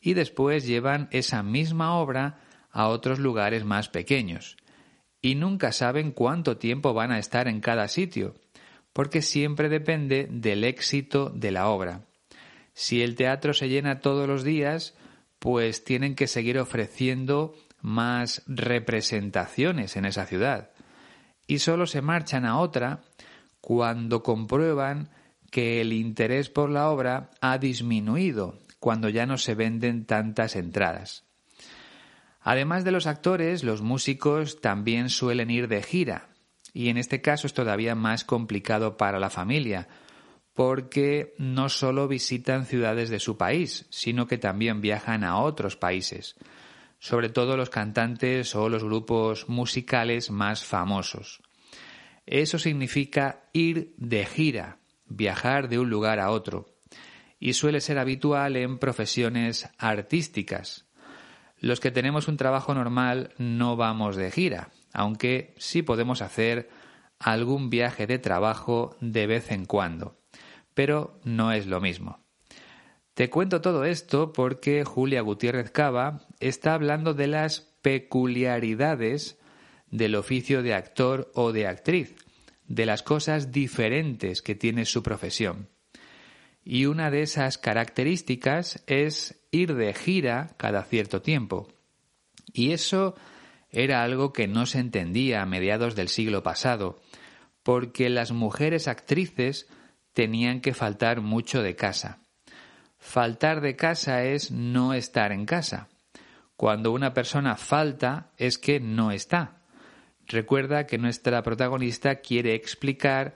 y 0.01 0.15
después 0.15 0.67
llevan 0.67 1.09
esa 1.11 1.43
misma 1.43 1.95
obra 1.95 2.41
a 2.71 2.89
otros 2.89 3.19
lugares 3.19 3.65
más 3.65 3.89
pequeños. 3.89 4.57
Y 5.23 5.35
nunca 5.35 5.73
saben 5.73 6.13
cuánto 6.13 6.57
tiempo 6.57 6.95
van 6.95 7.13
a 7.13 7.19
estar 7.19 7.49
en 7.49 7.61
cada 7.61 7.89
sitio, 7.89 8.35
porque 8.93 9.23
siempre 9.23 9.69
depende 9.69 10.29
del 10.31 10.65
éxito 10.65 11.31
de 11.31 11.51
la 11.51 11.69
obra. 11.69 12.07
Si 12.73 13.03
el 13.03 13.17
teatro 13.17 13.53
se 13.53 13.69
llena 13.69 14.01
todos 14.01 14.27
los 14.27 14.45
días, 14.45 14.95
pues 15.39 15.85
tienen 15.85 16.15
que 16.15 16.27
seguir 16.27 16.59
ofreciendo 16.59 17.55
más 17.83 18.43
representaciones 18.47 19.97
en 19.97 20.05
esa 20.05 20.27
ciudad. 20.27 20.71
Y 21.51 21.59
solo 21.59 21.89
se 21.89 22.01
marchan 22.01 22.45
a 22.45 22.61
otra 22.61 23.01
cuando 23.61 24.23
comprueban 24.23 25.09
que 25.51 25.81
el 25.81 25.93
interés 25.93 26.49
por 26.49 26.71
la 26.71 26.89
obra 26.89 27.33
ha 27.41 27.59
disminuido, 27.59 28.61
cuando 28.79 29.09
ya 29.09 29.27
no 29.27 29.37
se 29.37 29.57
venden 29.57 30.05
tantas 30.05 30.55
entradas. 30.55 31.25
Además 32.41 32.85
de 32.85 32.93
los 32.93 33.09
actores, 33.09 33.65
los 33.65 33.83
músicos 33.83 34.61
también 34.61 35.09
suelen 35.09 35.51
ir 35.51 35.67
de 35.67 35.83
gira, 35.83 36.29
y 36.73 36.89
en 36.89 36.99
este 36.99 37.21
caso 37.21 37.49
es 37.49 37.53
todavía 37.53 37.97
más 37.97 38.23
complicado 38.23 38.97
para 38.97 39.19
la 39.19 39.29
familia, 39.29 39.89
porque 40.55 41.35
no 41.37 41.69
solo 41.69 42.07
visitan 42.07 42.65
ciudades 42.65 43.11
de 43.11 43.19
su 43.19 43.37
país, 43.37 43.87
sino 43.91 44.29
que 44.29 44.39
también 44.39 44.81
viajan 44.81 45.25
a 45.25 45.39
otros 45.39 45.77
países, 45.77 46.37
sobre 47.01 47.31
todo 47.31 47.57
los 47.57 47.71
cantantes 47.71 48.55
o 48.55 48.69
los 48.69 48.85
grupos 48.85 49.49
musicales 49.49 50.31
más 50.31 50.65
famosos. 50.65 51.43
Eso 52.27 52.59
significa 52.59 53.49
ir 53.53 53.95
de 53.97 54.25
gira, 54.27 54.79
viajar 55.07 55.69
de 55.69 55.79
un 55.81 55.91
lugar 55.91 56.21
a 56.21 56.31
otro, 56.31 56.77
y 57.41 57.55
suele 57.55 57.81
ser 57.81 57.99
habitual 57.99 58.57
en 58.57 58.79
profesiones 58.79 59.69
artísticas. 59.79 60.87
Los 61.59 61.81
que 61.81 61.91
tenemos 61.91 62.29
un 62.29 62.37
trabajo 62.37 62.75
normal 62.75 63.33
no 63.39 63.77
vamos 63.77 64.15
de 64.15 64.31
gira, 64.31 64.69
aunque 64.93 65.55
sí 65.59 65.83
podemos 65.83 66.23
hacer 66.23 66.69
algún 67.19 67.71
viaje 67.71 68.07
de 68.07 68.19
trabajo 68.19 68.97
de 69.01 69.27
vez 69.27 69.51
en 69.51 69.65
cuando. 69.65 70.17
pero 70.73 71.21
no 71.25 71.53
es 71.53 71.67
lo 71.67 71.81
mismo. 71.81 72.25
Te 73.15 73.29
cuento 73.29 73.61
todo 73.61 73.85
esto 73.85 74.33
porque 74.33 74.85
Julia 74.85 75.21
Gutiérrez 75.21 75.71
Cava 75.71 76.27
está 76.39 76.75
hablando 76.75 77.13
de 77.15 77.27
las 77.27 77.61
peculiaridades 77.83 79.39
del 79.91 80.15
oficio 80.15 80.63
de 80.63 80.75
actor 80.75 81.31
o 81.35 81.53
de 81.53 81.67
actriz, 81.67 82.15
de 82.67 82.87
las 82.87 83.03
cosas 83.03 83.51
diferentes 83.53 84.43
que 84.43 84.55
tiene 84.55 84.85
su 84.85 85.03
profesión. 85.03 85.69
Y 86.65 86.87
una 86.87 87.11
de 87.11 87.23
esas 87.23 87.59
características 87.59 88.83
es 88.87 89.43
ir 89.51 89.75
de 89.75 89.93
gira 89.95 90.55
cada 90.57 90.85
cierto 90.85 91.23
tiempo. 91.23 91.69
Y 92.53 92.73
eso 92.73 93.17
era 93.71 94.03
algo 94.03 94.33
que 94.33 94.47
no 94.47 94.67
se 94.67 94.79
entendía 94.79 95.43
a 95.43 95.47
mediados 95.47 95.95
del 95.95 96.09
siglo 96.09 96.43
pasado, 96.43 97.01
porque 97.63 98.09
las 98.09 98.33
mujeres 98.33 98.89
actrices 98.89 99.69
tenían 100.13 100.61
que 100.61 100.75
faltar 100.75 101.21
mucho 101.21 101.63
de 101.63 101.77
casa. 101.77 102.21
Faltar 103.01 103.61
de 103.61 103.75
casa 103.75 104.25
es 104.25 104.51
no 104.53 104.95
estar 104.95 105.33
en 105.33 105.47
casa. 105.47 105.89
Cuando 106.57 106.93
una 106.93 107.15
persona 107.15 107.57
falta 107.57 108.31
es 108.37 108.59
que 108.59 108.79
no 108.79 109.11
está. 109.11 109.63
Recuerda 110.27 110.87
que 110.87 110.99
nuestra 110.99 111.43
protagonista 111.43 112.17
quiere 112.17 112.55
explicar 112.55 113.35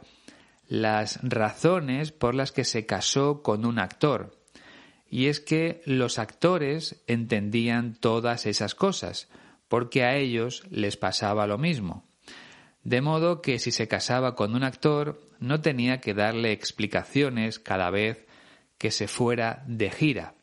las 0.68 1.18
razones 1.22 2.12
por 2.12 2.34
las 2.34 2.52
que 2.52 2.64
se 2.64 2.86
casó 2.86 3.42
con 3.42 3.64
un 3.64 3.78
actor. 3.78 4.38
Y 5.08 5.26
es 5.26 5.40
que 5.40 5.80
los 5.86 6.18
actores 6.18 7.02
entendían 7.06 7.94
todas 7.94 8.46
esas 8.46 8.74
cosas, 8.74 9.28
porque 9.68 10.04
a 10.04 10.16
ellos 10.16 10.62
les 10.70 10.96
pasaba 10.96 11.46
lo 11.46 11.58
mismo. 11.58 12.04
De 12.82 13.00
modo 13.00 13.40
que 13.40 13.58
si 13.58 13.72
se 13.72 13.88
casaba 13.88 14.34
con 14.34 14.54
un 14.54 14.62
actor, 14.62 15.20
no 15.40 15.62
tenía 15.62 16.00
que 16.00 16.14
darle 16.14 16.52
explicaciones 16.52 17.58
cada 17.58 17.90
vez 17.90 18.23
que 18.84 18.90
se 18.90 19.08
fuera 19.08 19.64
de 19.66 19.90
gira. 19.90 20.34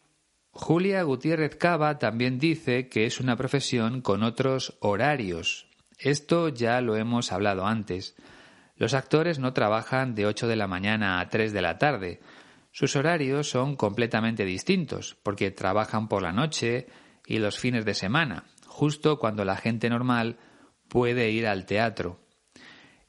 Julia 0.50 1.04
Gutiérrez 1.04 1.58
Cava 1.58 2.00
también 2.00 2.40
dice 2.40 2.90
que 2.90 3.06
es 3.06 3.20
una 3.20 3.36
profesión 3.36 4.02
con 4.02 4.24
otros 4.24 4.80
horarios. 4.80 5.68
Esto 6.00 6.50
ya 6.50 6.82
lo 6.82 6.96
hemos 6.96 7.32
hablado 7.32 7.68
antes. 7.68 8.16
Los 8.78 8.96
actores 8.96 9.38
no 9.38 9.54
trabajan 9.54 10.16
de 10.16 10.26
8 10.26 10.48
de 10.48 10.56
la 10.56 10.66
mañana 10.66 11.20
a 11.20 11.30
3 11.30 11.54
de 11.54 11.62
la 11.62 11.78
tarde. 11.78 12.20
Sus 12.72 12.96
horarios 12.96 13.48
son 13.48 13.76
completamente 13.76 14.44
distintos, 14.44 15.16
porque 15.22 15.52
trabajan 15.52 16.08
por 16.08 16.24
la 16.24 16.32
noche 16.32 16.88
y 17.28 17.38
los 17.38 17.60
fines 17.60 17.86
de 17.86 17.94
semana, 17.94 18.46
justo 18.66 19.20
cuando 19.20 19.46
la 19.46 19.56
gente 19.56 19.88
normal 19.88 20.40
puede 20.88 21.30
ir 21.30 21.46
al 21.46 21.68
teatro. 21.68 22.20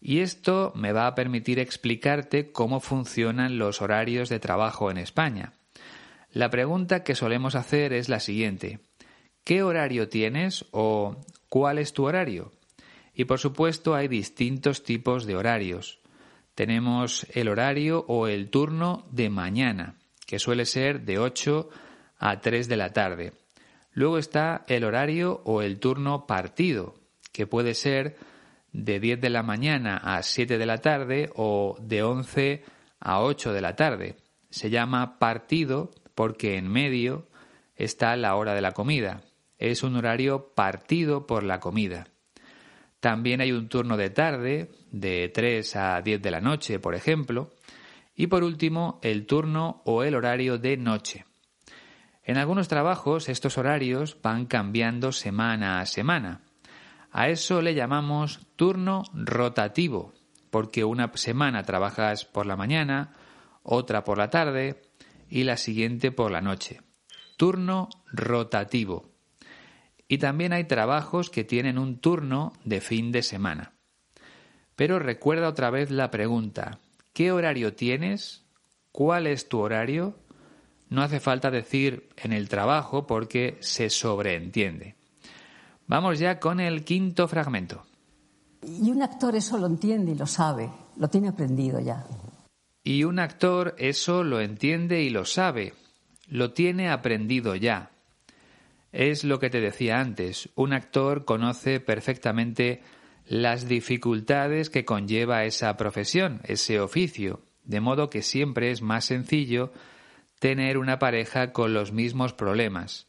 Y 0.05 0.19
esto 0.19 0.73
me 0.75 0.91
va 0.93 1.07
a 1.07 1.15
permitir 1.15 1.61
explicarte 1.61 2.51
cómo 2.51 2.81
funcionan 2.81 3.57
los 3.57 3.81
horarios 3.81 4.29
de 4.29 4.41
trabajo 4.41 4.91
en 4.91 4.99
España. 4.99 5.53
La 6.33 6.51
pregunta 6.51 7.05
que 7.05 7.15
solemos 7.15 7.55
hacer 7.55 7.93
es 7.93 8.09
la 8.09 8.19
siguiente. 8.19 8.81
¿Qué 9.45 9.63
horario 9.63 10.09
tienes 10.09 10.65
o 10.73 11.25
cuál 11.49 11.79
es 11.79 11.93
tu 11.93 12.05
horario? 12.05 12.51
Y 13.15 13.27
por 13.27 13.39
supuesto 13.39 13.95
hay 13.95 14.09
distintos 14.09 14.83
tipos 14.83 15.25
de 15.25 15.37
horarios. 15.37 16.01
Tenemos 16.57 17.25
el 17.33 17.49
horario 17.49 18.05
o 18.09 18.27
el 18.27 18.51
turno 18.51 19.07
de 19.13 19.31
mañana, 19.31 19.95
que 20.27 20.41
suele 20.41 20.67
ser 20.67 21.03
de 21.03 21.21
8 21.21 21.69
a 22.19 22.41
3 22.41 22.69
de 22.69 22.77
la 22.77 22.93
tarde. 22.93 23.35
Luego 23.93 24.19
está 24.19 24.65
el 24.67 24.83
horario 24.83 25.43
o 25.45 25.63
el 25.63 25.79
turno 25.79 26.27
partido, 26.27 26.95
que 27.31 27.47
puede 27.47 27.75
ser 27.75 28.17
de 28.73 29.01
10 29.01 29.21
de 29.21 29.31
la 29.31 29.43
mañana 29.43 29.97
a 29.97 30.23
7 30.23 30.59
de 30.59 30.67
la 30.67 30.79
tarde 30.79 31.31
o 31.37 31.77
de 31.81 32.03
11 32.03 32.65
a 33.01 33.23
8 33.23 33.53
de 33.53 33.61
la 33.61 33.77
tarde. 33.77 34.17
Se 34.51 34.71
llama 34.71 35.19
partido 35.19 35.91
porque 36.15 36.57
en 36.57 36.69
medio 36.69 37.29
está 37.77 38.17
la 38.17 38.35
hora 38.37 38.55
de 38.55 38.61
la 38.61 38.73
comida. 38.73 39.23
Es 39.59 39.83
un 39.83 39.97
horario 39.97 40.53
partido 40.55 41.27
por 41.27 41.43
la 41.43 41.61
comida. 41.61 42.07
También 43.01 43.41
hay 43.41 43.53
un 43.53 43.69
turno 43.69 43.97
de 43.97 44.11
tarde, 44.11 44.71
de 44.91 45.29
3 45.29 45.77
a 45.77 46.01
10 46.03 46.23
de 46.23 46.31
la 46.31 46.41
noche, 46.41 46.79
por 46.79 46.95
ejemplo. 46.95 47.51
Y 48.15 48.29
por 48.29 48.45
último, 48.45 49.01
el 49.03 49.27
turno 49.27 49.83
o 49.85 50.05
el 50.05 50.15
horario 50.15 50.59
de 50.59 50.77
noche. 50.77 51.25
En 52.23 52.37
algunos 52.37 52.69
trabajos 52.69 53.29
estos 53.29 53.59
horarios 53.59 54.17
van 54.23 54.47
cambiando 54.47 55.11
semana 55.11 55.81
a 55.81 55.87
semana. 55.87 56.43
A 57.13 57.29
eso 57.29 57.61
le 57.61 57.75
llamamos 57.75 58.41
turno 58.57 59.03
rotativo, 59.13 60.15
porque 60.51 60.83
una 60.83 61.13
semana 61.15 61.63
trabajas 61.63 62.25
por 62.25 62.47
la 62.47 62.57
mañana, 62.57 63.13
otra 63.63 64.03
por 64.03 64.17
la 64.17 64.31
tarde 64.31 64.83
y 65.29 65.45
la 65.45 65.59
siguiente 65.59 66.11
por 66.11 66.31
la 66.31 66.41
noche. 66.41 66.81
Turno 67.37 67.91
rotativo. 68.11 69.13
Y 70.09 70.19
también 70.19 70.55
hay 70.55 70.65
trabajos 70.65 71.29
que 71.29 71.45
tienen 71.45 71.79
un 71.79 71.99
turno 72.01 72.55
de 72.65 72.81
fin 72.81 73.13
de 73.13 73.23
semana. 73.23 73.75
Pero 74.75 74.99
recuerda 74.99 75.49
otra 75.49 75.69
vez 75.69 75.91
la 75.91 76.11
pregunta, 76.11 76.79
¿qué 77.13 77.31
horario 77.31 77.75
tienes? 77.75 78.47
¿Cuál 78.91 79.27
es 79.27 79.51
tu 79.51 79.59
horario? 79.59 80.19
No 80.89 81.03
hace 81.03 81.21
falta 81.21 81.51
decir 81.51 82.09
en 82.17 82.33
el 82.33 82.49
trabajo 82.49 83.07
porque 83.07 83.59
se 83.61 83.91
sobreentiende. 83.91 84.97
Vamos 85.87 86.19
ya 86.19 86.39
con 86.39 86.61
el 86.61 86.85
quinto 86.85 87.29
fragmento. 87.29 87.85
Y 88.63 88.91
un 88.91 89.03
actor 89.03 89.35
eso 89.35 89.59
lo 89.59 89.67
entiende 89.67 90.13
y 90.13 90.15
lo 90.15 90.27
sabe, 90.27 90.71
lo 90.97 91.09
tiene 91.09 91.29
aprendido 91.29 91.81
ya. 91.81 92.07
Y 92.85 93.05
un 93.05 93.19
actor 93.19 93.75
eso 93.79 94.23
lo 94.23 94.41
entiende 94.41 95.03
y 95.03 95.11
lo 95.11 95.25
sabe, 95.25 95.75
lo 96.29 96.53
tiene 96.53 96.89
aprendido 96.91 97.57
ya. 97.57 97.91
Es 98.93 99.25
lo 99.25 99.39
que 99.39 99.51
te 99.51 99.61
decía 99.61 100.01
antes, 100.01 100.51
un 100.55 100.73
actor 100.73 101.25
conoce 101.25 101.81
perfectamente 101.81 102.83
las 103.27 103.67
dificultades 103.67 104.71
que 104.71 104.85
conlleva 104.85 105.45
esa 105.45 105.77
profesión, 105.77 106.41
ese 106.45 106.81
oficio, 106.81 107.41
de 107.65 107.81
modo 107.81 108.11
que 108.11 108.23
siempre 108.23 108.71
es 108.71 108.83
más 108.83 109.07
sencillo 109.07 109.73
tener 110.39 110.79
una 110.79 110.99
pareja 110.99 111.53
con 111.53 111.73
los 111.73 111.93
mismos 111.93 112.33
problemas 112.33 113.07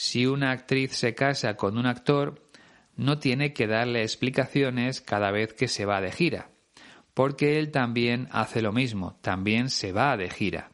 si 0.00 0.24
una 0.24 0.50
actriz 0.50 0.92
se 0.92 1.14
casa 1.14 1.56
con 1.56 1.76
un 1.76 1.84
actor, 1.84 2.42
no 2.96 3.18
tiene 3.18 3.52
que 3.52 3.66
darle 3.66 4.00
explicaciones 4.00 5.02
cada 5.02 5.30
vez 5.30 5.52
que 5.52 5.68
se 5.68 5.84
va 5.84 6.00
de 6.00 6.10
gira, 6.10 6.48
porque 7.12 7.58
él 7.58 7.70
también 7.70 8.26
hace 8.30 8.62
lo 8.62 8.72
mismo, 8.72 9.18
también 9.20 9.68
se 9.68 9.92
va 9.92 10.16
de 10.16 10.30
gira. 10.30 10.70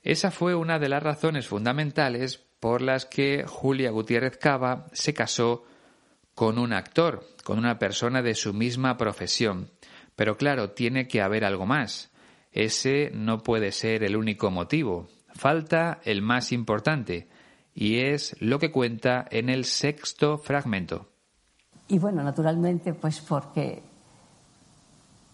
Esa 0.00 0.30
fue 0.30 0.54
una 0.54 0.78
de 0.78 0.88
las 0.88 1.02
razones 1.02 1.46
fundamentales 1.46 2.38
por 2.58 2.80
las 2.80 3.04
que 3.04 3.44
Julia 3.46 3.90
Gutiérrez 3.90 4.38
Cava 4.38 4.86
se 4.94 5.12
casó 5.12 5.66
con 6.34 6.58
un 6.58 6.72
actor, 6.72 7.26
con 7.44 7.58
una 7.58 7.78
persona 7.78 8.22
de 8.22 8.34
su 8.34 8.54
misma 8.54 8.96
profesión. 8.96 9.72
Pero 10.16 10.38
claro, 10.38 10.70
tiene 10.70 11.06
que 11.06 11.20
haber 11.20 11.44
algo 11.44 11.66
más. 11.66 12.10
Ese 12.50 13.10
no 13.12 13.42
puede 13.42 13.72
ser 13.72 14.04
el 14.04 14.16
único 14.16 14.50
motivo. 14.50 15.10
Falta 15.34 16.00
el 16.04 16.22
más 16.22 16.50
importante, 16.50 17.28
y 17.80 18.00
es 18.00 18.36
lo 18.40 18.58
que 18.58 18.70
cuenta 18.70 19.26
en 19.30 19.48
el 19.48 19.64
sexto 19.64 20.36
fragmento. 20.36 21.08
Y 21.88 21.98
bueno, 21.98 22.22
naturalmente, 22.22 22.92
pues 22.92 23.20
porque, 23.20 23.82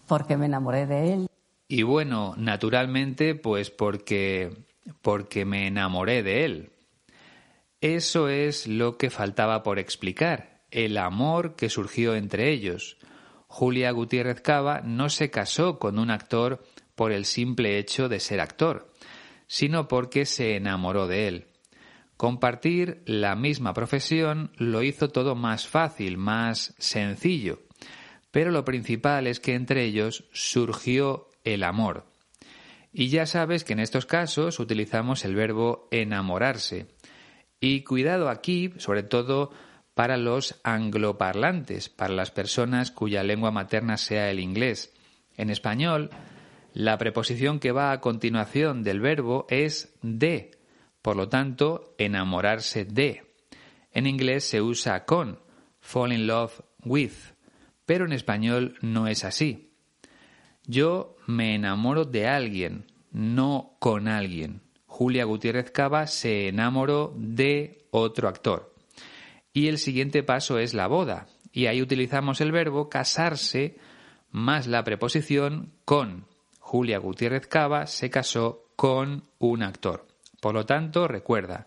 porque 0.06 0.36
me 0.36 0.46
enamoré 0.46 0.86
de 0.86 1.12
él. 1.12 1.26
Y 1.66 1.82
bueno, 1.82 2.34
naturalmente, 2.36 3.34
pues 3.34 3.72
porque, 3.72 4.64
porque 5.02 5.44
me 5.44 5.66
enamoré 5.66 6.22
de 6.22 6.44
él. 6.44 6.70
Eso 7.80 8.28
es 8.28 8.68
lo 8.68 8.96
que 8.96 9.10
faltaba 9.10 9.64
por 9.64 9.80
explicar, 9.80 10.62
el 10.70 10.98
amor 10.98 11.56
que 11.56 11.68
surgió 11.68 12.14
entre 12.14 12.52
ellos. 12.52 12.96
Julia 13.48 13.90
Gutiérrez 13.90 14.40
Cava 14.40 14.82
no 14.82 15.08
se 15.08 15.32
casó 15.32 15.80
con 15.80 15.98
un 15.98 16.12
actor 16.12 16.62
por 16.94 17.10
el 17.10 17.24
simple 17.24 17.80
hecho 17.80 18.08
de 18.08 18.20
ser 18.20 18.40
actor, 18.40 18.92
sino 19.48 19.88
porque 19.88 20.26
se 20.26 20.54
enamoró 20.54 21.08
de 21.08 21.26
él. 21.26 21.46
Compartir 22.16 23.02
la 23.04 23.36
misma 23.36 23.74
profesión 23.74 24.50
lo 24.56 24.82
hizo 24.82 25.08
todo 25.08 25.34
más 25.34 25.68
fácil, 25.68 26.16
más 26.16 26.74
sencillo, 26.78 27.60
pero 28.30 28.50
lo 28.50 28.64
principal 28.64 29.26
es 29.26 29.40
que 29.40 29.54
entre 29.54 29.84
ellos 29.84 30.24
surgió 30.32 31.28
el 31.44 31.62
amor. 31.62 32.06
Y 32.92 33.08
ya 33.08 33.26
sabes 33.26 33.64
que 33.64 33.74
en 33.74 33.80
estos 33.80 34.06
casos 34.06 34.58
utilizamos 34.58 35.26
el 35.26 35.34
verbo 35.34 35.88
enamorarse. 35.90 36.86
Y 37.60 37.82
cuidado 37.82 38.30
aquí, 38.30 38.72
sobre 38.78 39.02
todo 39.02 39.50
para 39.92 40.16
los 40.16 40.58
angloparlantes, 40.62 41.90
para 41.90 42.14
las 42.14 42.30
personas 42.30 42.90
cuya 42.90 43.22
lengua 43.22 43.50
materna 43.50 43.98
sea 43.98 44.30
el 44.30 44.40
inglés. 44.40 44.94
En 45.36 45.50
español, 45.50 46.08
la 46.72 46.96
preposición 46.96 47.58
que 47.58 47.72
va 47.72 47.92
a 47.92 48.00
continuación 48.00 48.82
del 48.82 49.00
verbo 49.00 49.46
es 49.50 49.94
de, 50.02 50.55
por 51.06 51.14
lo 51.14 51.28
tanto, 51.28 51.94
enamorarse 51.98 52.84
de. 52.84 53.22
En 53.92 54.08
inglés 54.08 54.42
se 54.42 54.60
usa 54.60 55.04
con, 55.04 55.38
fall 55.78 56.12
in 56.12 56.26
love 56.26 56.62
with, 56.84 57.12
pero 57.84 58.06
en 58.06 58.12
español 58.12 58.76
no 58.80 59.06
es 59.06 59.22
así. 59.22 59.70
Yo 60.64 61.14
me 61.28 61.54
enamoro 61.54 62.06
de 62.06 62.26
alguien, 62.26 62.86
no 63.12 63.76
con 63.78 64.08
alguien. 64.08 64.62
Julia 64.86 65.22
Gutiérrez 65.22 65.70
Cava 65.70 66.08
se 66.08 66.48
enamoró 66.48 67.14
de 67.16 67.86
otro 67.92 68.26
actor. 68.26 68.74
Y 69.52 69.68
el 69.68 69.78
siguiente 69.78 70.24
paso 70.24 70.58
es 70.58 70.74
la 70.74 70.88
boda. 70.88 71.28
Y 71.52 71.66
ahí 71.66 71.80
utilizamos 71.82 72.40
el 72.40 72.50
verbo 72.50 72.88
casarse 72.88 73.76
más 74.32 74.66
la 74.66 74.82
preposición 74.82 75.72
con. 75.84 76.26
Julia 76.58 76.98
Gutiérrez 76.98 77.46
Cava 77.46 77.86
se 77.86 78.10
casó 78.10 78.64
con 78.74 79.22
un 79.38 79.62
actor. 79.62 80.15
Por 80.46 80.54
lo 80.54 80.64
tanto, 80.64 81.08
recuerda, 81.08 81.66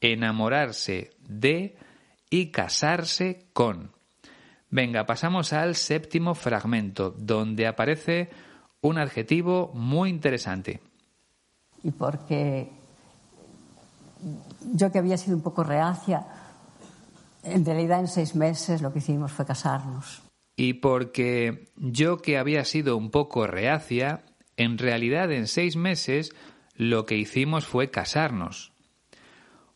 enamorarse 0.00 1.10
de 1.28 1.76
y 2.30 2.50
casarse 2.50 3.50
con. 3.52 3.92
Venga, 4.70 5.04
pasamos 5.04 5.52
al 5.52 5.74
séptimo 5.74 6.34
fragmento, 6.34 7.10
donde 7.10 7.66
aparece 7.66 8.30
un 8.80 8.96
adjetivo 8.96 9.72
muy 9.74 10.08
interesante. 10.08 10.80
Y 11.82 11.90
porque 11.90 12.72
yo 14.72 14.90
que 14.90 14.98
había 14.98 15.18
sido 15.18 15.36
un 15.36 15.42
poco 15.42 15.62
reacia, 15.62 16.24
en 17.42 17.62
realidad 17.62 18.00
en 18.00 18.08
seis 18.08 18.34
meses 18.34 18.80
lo 18.80 18.90
que 18.90 19.00
hicimos 19.00 19.32
fue 19.32 19.44
casarnos. 19.44 20.22
Y 20.56 20.72
porque 20.72 21.68
yo 21.76 22.16
que 22.16 22.38
había 22.38 22.64
sido 22.64 22.96
un 22.96 23.10
poco 23.10 23.46
reacia, 23.46 24.24
en 24.56 24.78
realidad 24.78 25.30
en 25.30 25.46
seis 25.46 25.76
meses 25.76 26.32
lo 26.78 27.06
que 27.06 27.16
hicimos 27.16 27.66
fue 27.66 27.90
casarnos. 27.90 28.72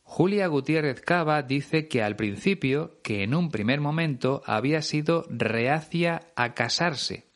Julia 0.04 0.46
Gutiérrez 0.46 1.00
Cava 1.00 1.42
dice 1.42 1.88
que 1.88 2.00
al 2.00 2.14
principio, 2.14 3.00
que 3.02 3.24
en 3.24 3.34
un 3.34 3.50
primer 3.50 3.80
momento 3.80 4.40
había 4.46 4.82
sido 4.82 5.26
reacia 5.28 6.28
a 6.36 6.54
casarse. 6.54 7.26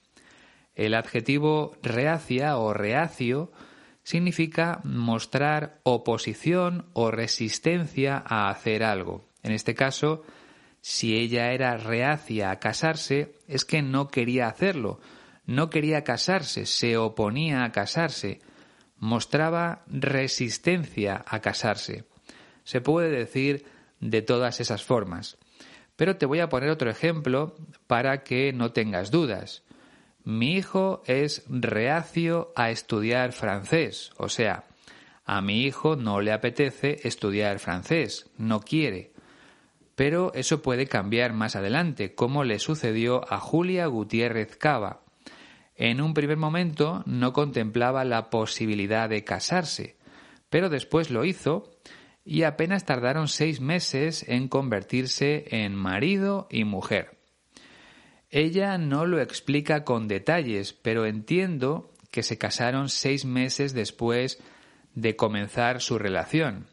El 0.76 0.94
adjetivo 0.94 1.76
reacia 1.82 2.58
o 2.58 2.74
reacio 2.74 3.50
significa 4.04 4.80
mostrar 4.84 5.80
oposición 5.82 6.86
o 6.92 7.10
resistencia 7.10 8.22
a 8.24 8.48
hacer 8.50 8.84
algo. 8.84 9.24
En 9.42 9.50
este 9.50 9.74
caso, 9.74 10.22
si 10.80 11.16
ella 11.16 11.50
era 11.50 11.76
reacia 11.76 12.52
a 12.52 12.60
casarse, 12.60 13.34
es 13.48 13.64
que 13.64 13.82
no 13.82 14.06
quería 14.06 14.46
hacerlo, 14.46 15.00
no 15.44 15.70
quería 15.70 16.04
casarse, 16.04 16.66
se 16.66 16.96
oponía 16.96 17.64
a 17.64 17.72
casarse, 17.72 18.40
mostraba 18.98 19.82
resistencia 19.86 21.24
a 21.26 21.40
casarse. 21.40 22.04
Se 22.64 22.80
puede 22.80 23.10
decir 23.10 23.66
de 24.00 24.22
todas 24.22 24.60
esas 24.60 24.82
formas. 24.82 25.38
Pero 25.96 26.16
te 26.16 26.26
voy 26.26 26.40
a 26.40 26.48
poner 26.48 26.70
otro 26.70 26.90
ejemplo 26.90 27.54
para 27.86 28.22
que 28.22 28.52
no 28.52 28.72
tengas 28.72 29.10
dudas. 29.10 29.62
Mi 30.24 30.56
hijo 30.56 31.02
es 31.06 31.44
reacio 31.48 32.52
a 32.56 32.70
estudiar 32.70 33.32
francés, 33.32 34.10
o 34.16 34.28
sea, 34.28 34.64
a 35.24 35.40
mi 35.40 35.62
hijo 35.62 35.96
no 35.96 36.20
le 36.20 36.32
apetece 36.32 37.00
estudiar 37.02 37.58
francés, 37.58 38.30
no 38.36 38.60
quiere. 38.60 39.12
Pero 39.94 40.32
eso 40.34 40.62
puede 40.62 40.86
cambiar 40.86 41.32
más 41.32 41.56
adelante, 41.56 42.14
como 42.14 42.44
le 42.44 42.58
sucedió 42.58 43.22
a 43.32 43.38
Julia 43.38 43.86
Gutiérrez 43.86 44.56
Cava. 44.56 45.00
En 45.76 46.00
un 46.00 46.14
primer 46.14 46.38
momento 46.38 47.02
no 47.06 47.32
contemplaba 47.32 48.04
la 48.04 48.30
posibilidad 48.30 49.08
de 49.08 49.24
casarse, 49.24 49.96
pero 50.48 50.70
después 50.70 51.10
lo 51.10 51.24
hizo 51.24 51.70
y 52.24 52.42
apenas 52.42 52.84
tardaron 52.84 53.28
seis 53.28 53.60
meses 53.60 54.24
en 54.28 54.48
convertirse 54.48 55.44
en 55.50 55.74
marido 55.74 56.46
y 56.50 56.64
mujer. 56.64 57.16
Ella 58.30 58.78
no 58.78 59.04
lo 59.06 59.20
explica 59.20 59.84
con 59.84 60.08
detalles, 60.08 60.72
pero 60.72 61.06
entiendo 61.06 61.92
que 62.10 62.24
se 62.24 62.38
casaron 62.38 62.88
seis 62.88 63.24
meses 63.24 63.74
después 63.74 64.40
de 64.94 65.14
comenzar 65.14 65.80
su 65.80 65.96
relación. 65.98 66.66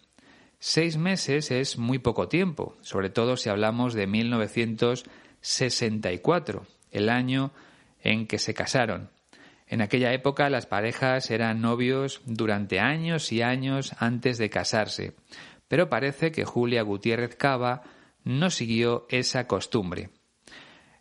Seis 0.60 0.98
meses 0.98 1.52
es 1.52 1.78
muy 1.78 2.00
poco 2.00 2.28
tiempo, 2.30 2.78
sobre 2.82 3.10
todo 3.10 3.36
si 3.36 3.50
hablamos 3.50 3.94
de 3.94 4.08
1964, 4.08 6.66
el 6.92 7.10
año 7.10 7.52
en 8.04 8.28
que 8.28 8.38
se 8.38 8.54
casaron. 8.54 9.10
En 9.66 9.82
aquella 9.82 10.13
época 10.13 10.50
las 10.50 10.68
parejas 10.68 11.32
eran 11.32 11.62
novios 11.62 12.22
durante 12.26 12.80
años 12.80 13.32
y 13.32 13.42
años 13.42 13.96
antes 13.98 14.38
de 14.38 14.50
casarse, 14.50 15.16
pero 15.68 15.89
parece 15.89 16.32
que 16.32 16.46
Julia 16.46 16.84
Gutiérrez 16.84 17.36
Cava 17.36 17.82
no 18.24 18.50
siguió 18.52 19.08
esa 19.10 19.48
costumbre. 19.48 20.12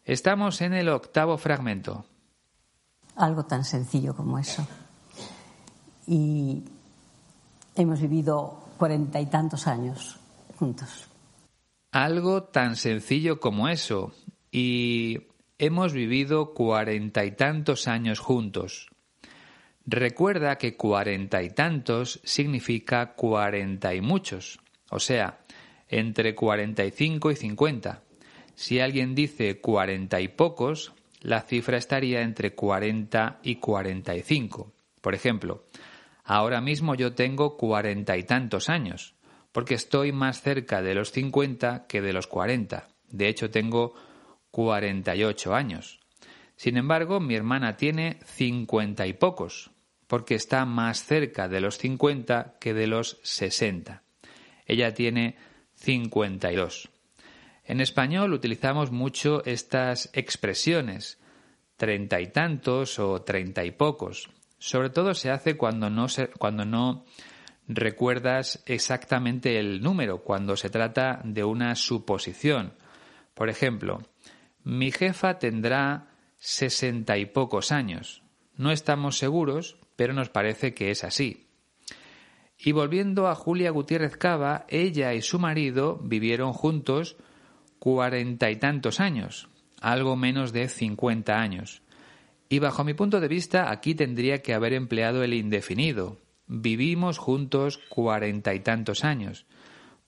Estamos 0.04 0.60
en 0.62 0.72
el 0.72 0.88
octavo 0.88 1.36
fragmento. 1.36 2.06
Algo 3.16 3.44
tan 3.44 3.64
sencillo 3.64 4.16
como 4.16 4.38
eso. 4.38 4.66
Y 6.06 6.64
hemos 7.76 8.00
vivido 8.00 8.68
cuarenta 8.78 9.20
y 9.20 9.26
tantos 9.26 9.66
años 9.66 10.18
juntos. 10.58 11.06
Algo 11.92 12.44
tan 12.44 12.74
sencillo 12.76 13.38
como 13.38 13.68
eso. 13.68 14.12
Y 14.50 15.28
hemos 15.58 15.92
vivido 15.92 16.54
cuarenta 16.54 17.24
y 17.24 17.32
tantos 17.32 17.88
años 17.88 18.18
juntos. 18.18 18.88
Recuerda 19.84 20.58
que 20.58 20.76
cuarenta 20.76 21.42
y 21.42 21.50
tantos 21.50 22.20
significa 22.24 23.14
cuarenta 23.14 23.94
y 23.94 24.00
muchos, 24.00 24.60
o 24.90 24.98
sea, 24.98 25.40
entre 25.88 26.34
cuarenta 26.34 26.84
y 26.84 26.90
cinco 26.90 27.30
y 27.30 27.36
cincuenta. 27.36 28.02
Si 28.54 28.80
alguien 28.80 29.14
dice 29.14 29.60
cuarenta 29.60 30.20
y 30.20 30.28
pocos, 30.28 30.92
la 31.20 31.40
cifra 31.40 31.78
estaría 31.78 32.22
entre 32.22 32.54
cuarenta 32.54 33.40
y 33.42 33.56
cuarenta 33.56 34.14
y 34.14 34.22
cinco. 34.22 34.72
Por 35.00 35.14
ejemplo, 35.14 35.64
ahora 36.24 36.60
mismo 36.60 36.94
yo 36.94 37.14
tengo 37.14 37.56
cuarenta 37.56 38.16
y 38.16 38.22
tantos 38.22 38.68
años, 38.68 39.14
porque 39.50 39.74
estoy 39.74 40.12
más 40.12 40.42
cerca 40.42 40.80
de 40.80 40.94
los 40.94 41.10
cincuenta 41.10 41.86
que 41.88 42.00
de 42.00 42.12
los 42.12 42.26
cuarenta. 42.26 42.88
De 43.08 43.28
hecho, 43.28 43.50
tengo 43.50 43.94
48 44.52 45.54
años. 45.54 45.98
Sin 46.54 46.76
embargo, 46.76 47.18
mi 47.18 47.34
hermana 47.34 47.76
tiene 47.76 48.20
cincuenta 48.24 49.08
y 49.08 49.14
pocos, 49.14 49.72
porque 50.06 50.36
está 50.36 50.64
más 50.64 51.04
cerca 51.04 51.48
de 51.48 51.60
los 51.60 51.78
50 51.78 52.58
que 52.60 52.72
de 52.72 52.86
los 52.86 53.18
60. 53.24 54.04
Ella 54.66 54.94
tiene 54.94 55.34
52. 55.74 56.88
En 57.64 57.80
español 57.80 58.32
utilizamos 58.32 58.92
mucho 58.92 59.44
estas 59.44 60.10
expresiones, 60.12 61.18
treinta 61.76 62.20
y 62.20 62.28
tantos 62.28 62.98
o 62.98 63.22
treinta 63.22 63.64
y 63.64 63.70
pocos. 63.70 64.30
Sobre 64.58 64.90
todo 64.90 65.14
se 65.14 65.30
hace 65.30 65.56
cuando 65.56 65.90
no, 65.90 66.06
cuando 66.38 66.64
no 66.64 67.04
recuerdas 67.66 68.62
exactamente 68.66 69.58
el 69.58 69.80
número, 69.80 70.22
cuando 70.22 70.56
se 70.56 70.70
trata 70.70 71.20
de 71.24 71.42
una 71.42 71.74
suposición. 71.74 72.74
Por 73.34 73.48
ejemplo, 73.48 74.02
mi 74.64 74.92
jefa 74.92 75.38
tendrá 75.38 76.08
sesenta 76.38 77.18
y 77.18 77.26
pocos 77.26 77.72
años. 77.72 78.22
No 78.56 78.70
estamos 78.70 79.18
seguros, 79.18 79.78
pero 79.96 80.12
nos 80.12 80.28
parece 80.28 80.74
que 80.74 80.90
es 80.90 81.04
así. 81.04 81.48
Y 82.58 82.72
volviendo 82.72 83.28
a 83.28 83.34
Julia 83.34 83.70
Gutiérrez 83.70 84.16
Cava, 84.16 84.66
ella 84.68 85.14
y 85.14 85.22
su 85.22 85.38
marido 85.38 85.98
vivieron 86.02 86.52
juntos 86.52 87.16
cuarenta 87.78 88.50
y 88.50 88.56
tantos 88.56 89.00
años, 89.00 89.48
algo 89.80 90.14
menos 90.14 90.52
de 90.52 90.68
cincuenta 90.68 91.40
años. 91.40 91.82
Y 92.48 92.60
bajo 92.60 92.84
mi 92.84 92.94
punto 92.94 93.18
de 93.18 93.28
vista, 93.28 93.70
aquí 93.70 93.94
tendría 93.94 94.42
que 94.42 94.54
haber 94.54 94.74
empleado 94.74 95.24
el 95.24 95.34
indefinido. 95.34 96.18
Vivimos 96.46 97.18
juntos 97.18 97.78
cuarenta 97.88 98.54
y 98.54 98.60
tantos 98.60 99.04
años, 99.04 99.46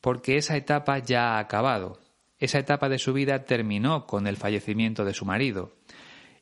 porque 0.00 0.36
esa 0.36 0.56
etapa 0.56 0.98
ya 0.98 1.32
ha 1.32 1.38
acabado. 1.38 1.98
Esa 2.44 2.58
etapa 2.58 2.90
de 2.90 2.98
su 2.98 3.14
vida 3.14 3.46
terminó 3.46 4.06
con 4.06 4.26
el 4.26 4.36
fallecimiento 4.36 5.06
de 5.06 5.14
su 5.14 5.24
marido, 5.24 5.72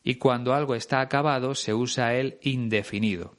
y 0.02 0.16
cuando 0.16 0.52
algo 0.52 0.74
está 0.74 1.00
acabado 1.00 1.54
se 1.54 1.74
usa 1.74 2.16
el 2.16 2.38
indefinido. 2.42 3.36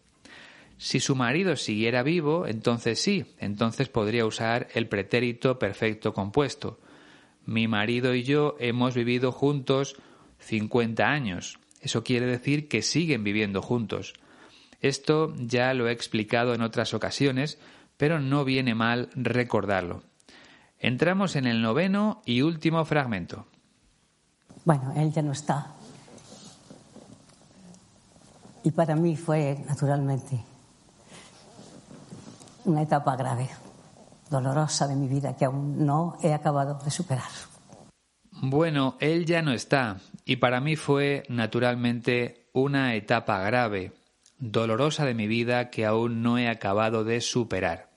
Si 0.78 1.02
su 1.02 1.14
marido 1.14 1.58
siguiera 1.58 2.04
vivo, 2.04 2.48
entonces 2.48 3.02
sí, 3.02 3.26
entonces 3.38 3.90
podría 3.90 4.26
usar 4.26 4.70
el 4.76 4.88
pretérito 4.88 5.60
perfecto 5.60 6.14
compuesto. 6.14 6.80
Mi 7.46 7.68
marido 7.68 8.16
y 8.16 8.24
yo 8.24 8.56
hemos 8.62 8.96
vivido 8.96 9.34
juntos 9.34 9.98
50 10.40 11.06
años. 11.06 11.60
Eso 11.82 12.02
quiere 12.06 12.28
decir 12.28 12.70
que 12.70 12.82
siguen 12.82 13.26
viviendo 13.26 13.62
juntos. 13.62 14.14
Esto 14.80 15.34
ya 15.36 15.74
lo 15.74 15.90
he 15.90 15.92
explicado 15.92 16.54
en 16.54 16.62
otras 16.62 16.94
ocasiones, 16.94 17.60
pero 17.98 18.22
no 18.22 18.46
viene 18.46 18.74
mal 18.74 19.10
recordarlo. 19.16 20.04
Entramos 20.84 21.38
en 21.38 21.48
el 21.48 21.62
noveno 21.62 22.22
y 22.26 22.42
último 22.42 22.84
fragmento. 22.84 23.48
Bueno, 24.66 24.92
él 24.98 25.14
ya 25.14 25.22
no 25.22 25.32
está. 25.32 25.68
Y 28.66 28.72
para 28.72 28.94
mí 28.98 29.16
fue, 29.16 29.64
naturalmente, 29.66 30.44
una 32.66 32.82
etapa 32.82 33.16
grave, 33.16 33.50
dolorosa 34.30 34.86
de 34.86 34.98
mi 34.98 35.08
vida 35.08 35.38
que 35.38 35.46
aún 35.46 35.86
no 35.86 36.18
he 36.22 36.34
acabado 36.34 36.78
de 36.84 36.92
superar. 36.92 37.32
Bueno, 38.42 38.98
él 39.00 39.26
ya 39.26 39.42
no 39.42 39.54
está 39.54 40.02
y 40.26 40.36
para 40.36 40.60
mí 40.60 40.76
fue 40.76 41.24
naturalmente 41.30 42.50
una 42.52 42.96
etapa 42.96 43.40
grave, 43.40 43.94
dolorosa 44.38 45.06
de 45.06 45.14
mi 45.14 45.28
vida 45.28 45.70
que 45.70 45.86
aún 45.86 46.22
no 46.22 46.38
he 46.38 46.50
acabado 46.50 47.06
de 47.06 47.22
superar. 47.22 47.93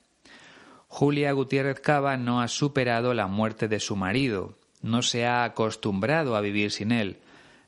Julia 0.89 1.33
Gutiérrez 1.33 1.81
Cava 1.81 2.17
no 2.17 2.41
ha 2.41 2.49
superado 2.49 3.15
la 3.15 3.27
muerte 3.27 3.69
de 3.69 3.81
su 3.81 3.97
marido, 3.97 4.57
no 4.83 5.03
se 5.03 5.27
ha 5.27 5.45
acostumbrado 5.45 6.37
a 6.37 6.41
vivir 6.41 6.71
sin 6.71 6.93
él, 6.93 7.19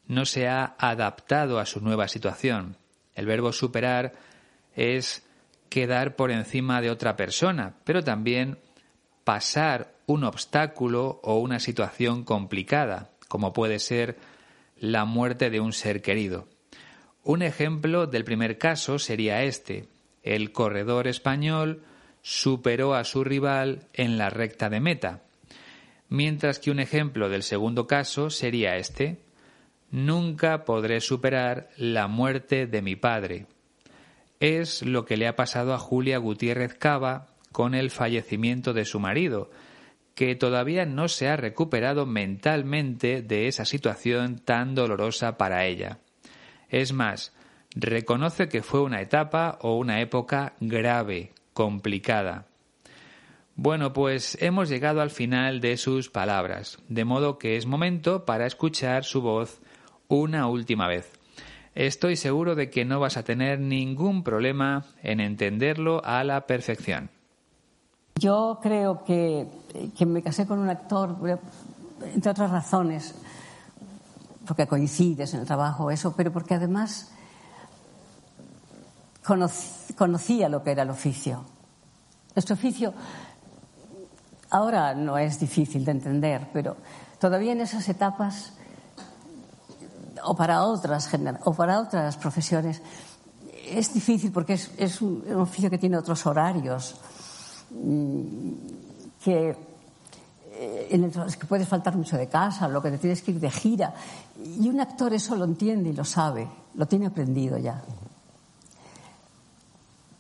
no 0.06 0.24
se 0.24 0.48
ha 0.48 0.76
adaptado 0.78 1.58
a 1.58 1.66
su 1.66 1.80
nueva 1.80 2.08
situación. 2.08 2.76
El 3.14 3.26
verbo 3.26 3.52
superar 3.52 4.14
es 4.74 5.26
quedar 5.68 6.16
por 6.16 6.30
encima 6.30 6.80
de 6.80 6.90
otra 6.90 7.16
persona, 7.16 7.74
pero 7.84 8.02
también 8.02 8.58
pasar 9.24 9.92
un 10.06 10.24
obstáculo 10.24 11.20
o 11.22 11.38
una 11.38 11.58
situación 11.58 12.24
complicada, 12.24 13.10
como 13.28 13.52
puede 13.52 13.78
ser 13.78 14.16
la 14.78 15.04
muerte 15.04 15.50
de 15.50 15.60
un 15.60 15.72
ser 15.72 16.00
querido. 16.00 16.48
Un 17.24 17.42
ejemplo 17.42 18.06
del 18.06 18.24
primer 18.24 18.56
caso 18.56 18.98
sería 18.98 19.42
este. 19.42 19.86
El 20.22 20.52
corredor 20.52 21.08
español 21.08 21.82
superó 22.22 22.94
a 22.94 23.04
su 23.04 23.24
rival 23.24 23.86
en 23.92 24.18
la 24.18 24.30
recta 24.30 24.68
de 24.68 24.80
meta. 24.80 25.22
Mientras 26.08 26.58
que 26.58 26.70
un 26.70 26.80
ejemplo 26.80 27.28
del 27.28 27.42
segundo 27.42 27.86
caso 27.86 28.30
sería 28.30 28.76
este. 28.76 29.18
Nunca 29.90 30.64
podré 30.64 31.00
superar 31.00 31.70
la 31.76 32.08
muerte 32.08 32.66
de 32.66 32.82
mi 32.82 32.96
padre. 32.96 33.46
Es 34.40 34.82
lo 34.82 35.04
que 35.04 35.16
le 35.16 35.26
ha 35.26 35.36
pasado 35.36 35.74
a 35.74 35.78
Julia 35.78 36.18
Gutiérrez 36.18 36.74
Cava 36.74 37.28
con 37.52 37.74
el 37.74 37.90
fallecimiento 37.90 38.72
de 38.72 38.84
su 38.84 39.00
marido, 39.00 39.50
que 40.14 40.34
todavía 40.34 40.84
no 40.84 41.08
se 41.08 41.28
ha 41.28 41.36
recuperado 41.36 42.06
mentalmente 42.06 43.22
de 43.22 43.46
esa 43.48 43.64
situación 43.64 44.38
tan 44.38 44.74
dolorosa 44.74 45.38
para 45.38 45.64
ella. 45.64 45.98
Es 46.68 46.92
más, 46.92 47.32
reconoce 47.74 48.48
que 48.48 48.62
fue 48.62 48.82
una 48.82 49.00
etapa 49.00 49.58
o 49.62 49.76
una 49.76 50.00
época 50.00 50.54
grave, 50.60 51.32
complicada. 51.58 52.44
Bueno, 53.56 53.92
pues 53.92 54.38
hemos 54.40 54.68
llegado 54.68 55.00
al 55.00 55.10
final 55.10 55.60
de 55.60 55.76
sus 55.76 56.08
palabras, 56.08 56.78
de 56.88 57.04
modo 57.04 57.36
que 57.36 57.56
es 57.56 57.66
momento 57.66 58.24
para 58.24 58.46
escuchar 58.46 59.02
su 59.02 59.22
voz 59.22 59.60
una 60.06 60.46
última 60.46 60.86
vez. 60.86 61.10
Estoy 61.74 62.14
seguro 62.14 62.54
de 62.54 62.70
que 62.70 62.84
no 62.84 63.00
vas 63.00 63.16
a 63.16 63.24
tener 63.24 63.58
ningún 63.58 64.22
problema 64.22 64.84
en 65.02 65.18
entenderlo 65.18 66.00
a 66.04 66.22
la 66.22 66.46
perfección. 66.46 67.10
Yo 68.20 68.60
creo 68.62 69.02
que, 69.02 69.48
me 70.06 70.22
casé 70.22 70.46
con 70.46 70.60
un 70.60 70.68
actor, 70.68 71.16
entre 72.14 72.30
otras 72.30 72.52
razones, 72.52 73.16
porque 74.46 74.68
coincides 74.68 75.34
en 75.34 75.40
el 75.40 75.46
trabajo, 75.46 75.90
eso, 75.90 76.14
pero 76.16 76.32
porque 76.32 76.54
además 76.54 77.12
conocía 79.96 80.48
lo 80.48 80.62
que 80.62 80.72
era 80.72 80.82
el 80.82 80.90
oficio. 80.90 81.44
Nuestro 82.34 82.54
oficio 82.54 82.94
ahora 84.50 84.94
no 84.94 85.18
es 85.18 85.38
difícil 85.38 85.84
de 85.84 85.92
entender, 85.92 86.48
pero 86.52 86.76
todavía 87.18 87.52
en 87.52 87.60
esas 87.60 87.88
etapas 87.88 88.52
o 90.24 90.34
para 90.34 90.64
otras, 90.64 91.10
o 91.44 91.54
para 91.54 91.80
otras 91.80 92.16
profesiones. 92.16 92.82
Es 93.66 93.92
difícil 93.92 94.32
porque 94.32 94.54
es, 94.54 95.02
un, 95.02 95.24
oficio 95.36 95.68
que 95.68 95.78
tiene 95.78 95.98
otros 95.98 96.24
horarios, 96.26 96.96
mm, 97.70 98.52
que, 99.22 99.56
eh, 100.52 100.88
en 100.90 101.10
puedes 101.46 101.68
faltar 101.68 101.96
mucho 101.96 102.16
de 102.16 102.28
casa, 102.28 102.66
lo 102.68 102.80
que 102.80 102.90
te 102.90 102.98
tienes 102.98 103.22
que 103.22 103.32
ir 103.32 103.40
de 103.40 103.50
gira. 103.50 103.94
Y 104.58 104.68
un 104.68 104.80
actor 104.80 105.12
eso 105.12 105.36
lo 105.36 105.44
entiende 105.44 105.90
y 105.90 105.92
lo 105.92 106.04
sabe, 106.04 106.48
lo 106.74 106.86
tiene 106.86 107.06
aprendido 107.06 107.58
ya. 107.58 107.82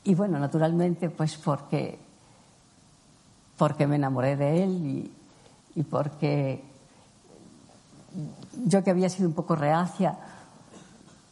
Y 0.08 0.14
bueno, 0.14 0.38
naturalmente, 0.38 1.10
pues 1.10 1.36
porque, 1.36 1.98
porque 3.58 3.86
me 3.86 3.96
enamoré 3.96 4.36
de 4.36 4.64
él 4.64 4.70
y, 4.86 5.12
y 5.78 5.82
porque 5.82 6.64
yo 8.64 8.82
que 8.82 8.90
había 8.90 9.10
sido 9.10 9.28
un 9.28 9.34
poco 9.34 9.54
reacia, 9.54 10.18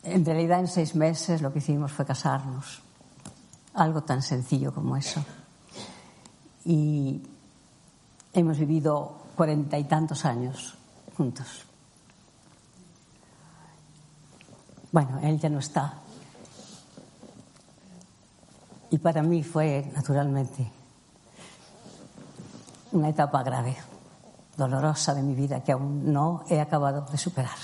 en 0.02 0.26
realidad 0.26 0.60
en 0.60 0.68
seis 0.68 0.94
meses 0.94 1.40
lo 1.40 1.54
que 1.54 1.60
hicimos 1.60 1.90
fue 1.90 2.04
casarnos. 2.04 2.82
Algo 3.72 4.02
tan 4.02 4.20
sencillo 4.20 4.74
como 4.74 4.94
eso. 4.94 5.24
Y 6.66 7.22
hemos 8.34 8.58
vivido 8.58 9.22
cuarenta 9.36 9.78
y 9.78 9.84
tantos 9.84 10.26
años 10.26 10.76
juntos. 11.16 11.64
Bueno, 14.92 15.18
él 15.22 15.40
ya 15.40 15.48
no 15.48 15.60
está. 15.60 16.02
Y 18.96 18.98
para 18.98 19.22
mí 19.22 19.42
fue, 19.42 19.85
naturalmente, 19.94 20.66
una 22.92 23.11
etapa 23.11 23.42
grave 23.42 23.76
dolorosa 24.56 25.14
de 25.14 25.22
mi 25.22 25.35
vida 25.35 25.62
que 25.62 25.72
aún 25.72 26.11
no 26.14 26.46
he 26.48 26.59
acabado 26.59 27.06
de 27.12 27.18
superar. 27.18 27.59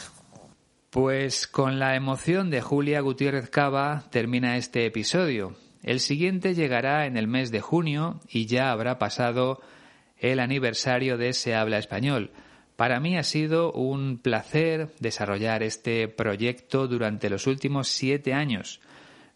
Pues 0.90 1.46
con 1.46 1.78
la 1.78 1.96
emoción 1.96 2.50
de 2.50 2.60
Julia 2.60 3.00
Gutiérrez 3.00 3.48
Cava 3.48 4.04
termina 4.10 4.58
este 4.58 4.84
episodio. 4.84 5.56
El 5.82 6.00
siguiente 6.00 6.52
llegará 6.52 7.06
en 7.06 7.16
el 7.16 7.28
mes 7.28 7.50
de 7.50 7.62
junio 7.62 8.20
y 8.28 8.44
ya 8.44 8.70
habrá 8.70 8.98
pasado 8.98 9.62
el 10.18 10.38
aniversario 10.38 11.16
de 11.16 11.32
Se 11.32 11.54
habla 11.54 11.78
español. 11.78 12.30
Para 12.76 13.00
mí 13.00 13.16
ha 13.16 13.22
sido 13.22 13.72
un 13.72 14.18
placer 14.18 14.90
desarrollar 15.00 15.62
este 15.62 16.08
proyecto 16.08 16.88
durante 16.88 17.30
los 17.30 17.46
últimos 17.46 17.88
siete 17.88 18.34
años. 18.34 18.82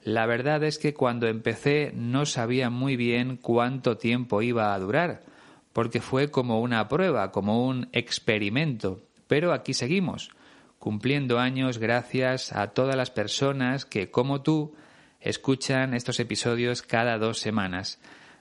La 0.06 0.24
verdad 0.26 0.62
es 0.62 0.78
que 0.78 0.94
cuando 0.94 1.26
empecé 1.26 1.90
no 1.92 2.26
sabía 2.26 2.70
muy 2.70 2.94
bien 2.94 3.36
cuánto 3.36 3.96
tiempo 3.96 4.40
iba 4.40 4.72
a 4.72 4.78
durar 4.78 5.24
porque 5.72 6.00
fue 6.00 6.30
como 6.30 6.60
una 6.60 6.86
prueba, 6.86 7.32
como 7.32 7.66
un 7.66 7.88
experimento. 7.90 9.02
Pero 9.26 9.52
aquí 9.52 9.74
seguimos, 9.74 10.30
cumpliendo 10.78 11.40
años 11.40 11.78
gracias 11.78 12.52
a 12.52 12.68
todas 12.68 12.94
las 12.94 13.10
personas 13.10 13.84
que, 13.84 14.12
como 14.12 14.42
tú, 14.42 14.76
escuchan 15.20 15.92
estos 15.92 16.20
episodios 16.20 16.82
cada 16.82 17.18
dos 17.18 17.40
semanas. 17.40 17.98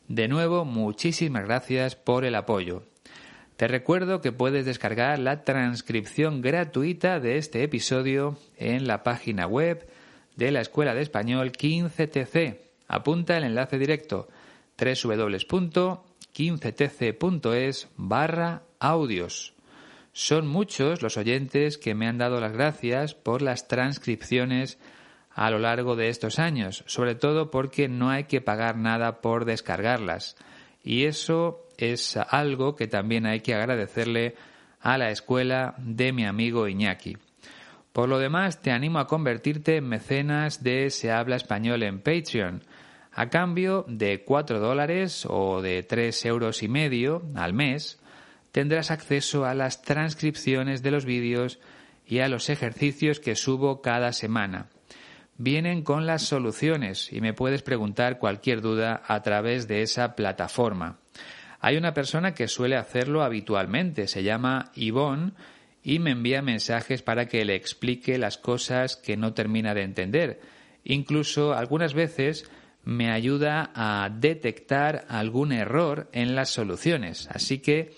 De 0.08 0.28
nuevo, 0.28 0.66
muchísimas 0.66 1.46
gracias 1.46 1.96
por 1.96 2.26
el 2.26 2.36
apoyo. 2.36 2.84
Te 3.58 3.68
recuerdo 3.68 4.22
que 4.22 4.32
puedes 4.32 4.68
descargar 4.68 5.18
la 5.18 5.44
transcripción 5.44 6.44
gratuita 6.44 7.20
de 7.20 7.40
este 7.40 7.64
episodio 7.64 8.38
en 8.56 8.86
la 8.86 9.02
página 9.02 9.48
web 9.48 9.90
de 10.36 10.52
la 10.52 10.62
Escuela 10.62 10.94
de 10.94 11.02
Español 11.02 11.52
15TC. 11.52 12.60
Apunta 12.88 13.38
el 13.38 13.46
enlace 13.46 13.78
directo 13.78 14.28
www 14.78 16.06
15tc.es 16.36 17.88
barra 17.96 18.64
audios. 18.80 19.54
Son 20.12 20.48
muchos 20.48 21.02
los 21.02 21.18
oyentes 21.18 21.78
que 21.78 21.96
me 21.96 22.08
han 22.08 22.18
dado 22.18 22.40
las 22.42 22.52
gracias 22.52 23.16
por 23.16 23.42
las 23.42 23.68
transcripciones 23.68 24.78
a 25.32 25.50
lo 25.50 25.60
largo 25.60 25.96
de 25.96 26.10
estos 26.10 26.40
años, 26.40 26.84
sobre 26.88 27.16
todo 27.16 27.52
porque 27.52 27.88
no 27.88 28.10
hay 28.10 28.26
que 28.26 28.42
pagar 28.42 28.78
nada 28.78 29.22
por 29.22 29.46
descargarlas. 29.46 30.36
Y 30.84 31.06
eso 31.06 31.68
es 31.78 32.18
algo 32.18 32.76
que 32.76 32.88
también 32.88 33.26
hay 33.26 33.42
que 33.42 33.56
agradecerle 33.56 34.36
a 34.80 34.98
la 34.98 35.12
escuela 35.12 35.76
de 35.78 36.14
mi 36.14 36.26
amigo 36.26 36.68
Iñaki. 36.68 37.18
Por 37.96 38.10
lo 38.10 38.20
demás, 38.20 38.62
te 38.62 38.72
animo 38.72 39.00
a 39.00 39.08
convertirte 39.08 39.78
en 39.78 39.88
mecenas 39.88 40.62
de 40.64 40.90
Se 40.90 41.14
habla 41.14 41.38
español 41.38 41.82
en 41.82 42.02
Patreon 42.02 42.62
a 43.14 43.30
cambio 43.30 43.86
de 43.88 44.26
4 44.26 44.60
dólares 44.60 45.26
o 45.30 45.62
de 45.62 45.82
3 45.82 46.26
euros 46.26 46.62
y 46.62 46.68
medio 46.68 47.22
al 47.36 47.54
mes, 47.54 47.98
tendrás 48.52 48.92
acceso 48.92 49.46
a 49.46 49.54
las 49.54 49.82
transcripciones 49.82 50.84
de 50.84 50.92
los 50.92 51.06
vídeos 51.06 51.62
y 52.06 52.20
a 52.20 52.28
los 52.28 52.50
ejercicios 52.50 53.22
que 53.22 53.38
subo 53.38 53.82
cada 53.82 54.12
semana. 54.12 54.68
Vienen 55.38 55.82
con 55.82 56.06
las 56.06 56.24
soluciones 56.24 57.14
y 57.14 57.22
me 57.22 57.32
puedes 57.32 57.62
preguntar 57.62 58.20
cualquier 58.20 58.60
duda 58.60 59.04
a 59.08 59.22
través 59.22 59.70
de 59.70 59.84
esa 59.84 60.18
plataforma. 60.18 61.00
Hay 61.62 61.78
una 61.78 61.94
persona 61.94 62.34
que 62.34 62.50
suele 62.50 62.76
hacerlo 62.76 63.24
habitualmente, 63.24 64.10
se 64.10 64.22
llama 64.22 64.74
Yvonne, 64.76 65.32
y 65.86 66.00
me 66.00 66.12
envía 66.12 66.42
mensajes 66.42 67.04
para 67.04 67.28
que 67.28 67.46
le 67.46 67.54
explique 67.54 68.18
las 68.18 68.40
cosas 68.40 68.98
que 68.98 69.18
no 69.18 69.34
termina 69.34 69.76
de 69.76 69.84
entender. 69.84 70.42
Incluso 70.84 71.54
algunas 71.54 71.94
veces 71.94 72.50
me 72.84 73.12
ayuda 73.12 73.72
a 73.76 74.10
detectar 74.10 75.06
algún 75.10 75.52
error 75.52 76.10
en 76.12 76.36
las 76.36 76.50
soluciones. 76.50 77.30
Así 77.32 77.60
que 77.60 77.94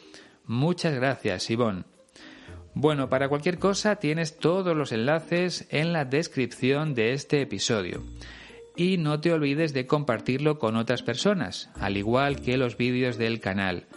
muchas 0.45 0.95
gracias, 0.95 1.49
Ivonne. 1.49 1.85
Bueno, 2.73 3.07
para 3.07 3.29
cualquier 3.29 3.57
cosa 3.57 3.95
tienes 3.95 4.37
todos 4.37 4.75
los 4.75 4.91
enlaces 4.91 5.65
en 5.69 5.93
la 5.93 6.03
descripción 6.03 6.93
de 6.93 7.13
este 7.13 7.41
episodio. 7.41 8.03
Y 8.75 8.97
no 8.97 9.21
te 9.21 9.31
olvides 9.31 9.73
de 9.73 9.87
compartirlo 9.87 10.59
con 10.59 10.75
otras 10.75 11.03
personas, 11.03 11.69
al 11.79 11.95
igual 11.95 12.41
que 12.41 12.57
los 12.57 12.75
vídeos 12.75 13.17
del 13.17 13.39
canal. 13.39 13.87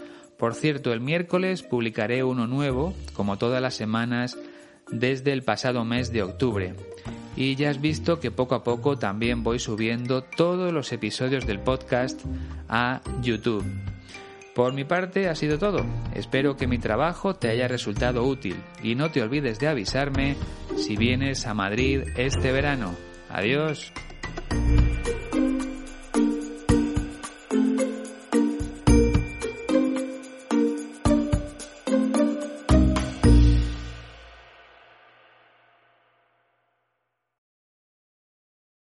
Por 0.41 0.55
cierto, 0.55 0.95
el 0.95 1.01
miércoles 1.01 1.63
publicaré 1.63 2.25
uno 2.25 2.47
nuevo, 2.47 2.95
como 3.13 3.37
todas 3.37 3.61
las 3.61 3.75
semanas, 3.75 4.39
desde 4.91 5.33
el 5.33 5.43
pasado 5.43 5.85
mes 5.85 6.11
de 6.13 6.23
octubre. 6.23 6.75
y 7.37 7.55
ya 7.55 7.71
has 7.71 7.81
visto 7.81 8.19
que 8.19 8.31
poco 8.31 8.55
a 8.55 8.65
poco 8.65 8.99
también 8.99 9.45
voy 9.45 9.59
subiendo 9.61 10.23
todos 10.23 10.73
los 10.73 10.93
episodios 10.93 11.47
del 11.47 11.61
podcast 11.61 12.21
a 12.69 13.03
YouTube. 13.23 13.65
Por 14.55 14.73
mi 14.73 14.85
parte 14.85 15.29
ha 15.29 15.35
sido 15.35 15.59
todo. 15.59 15.87
Espero 16.15 16.57
que 16.57 16.67
mi 16.67 16.79
trabajo 16.79 17.35
te 17.35 17.49
haya 17.49 17.69
resultado 17.69 18.25
útil 18.25 18.57
y 18.83 18.95
no 18.95 19.11
te 19.11 19.23
olvides 19.23 19.59
de 19.61 19.69
avisarme 19.69 20.37
si 20.77 20.97
vienes 20.97 21.47
a 21.47 21.55
Madrid 21.55 22.03
este 22.17 22.51
verano. 22.51 22.95
Adiós. 23.29 23.93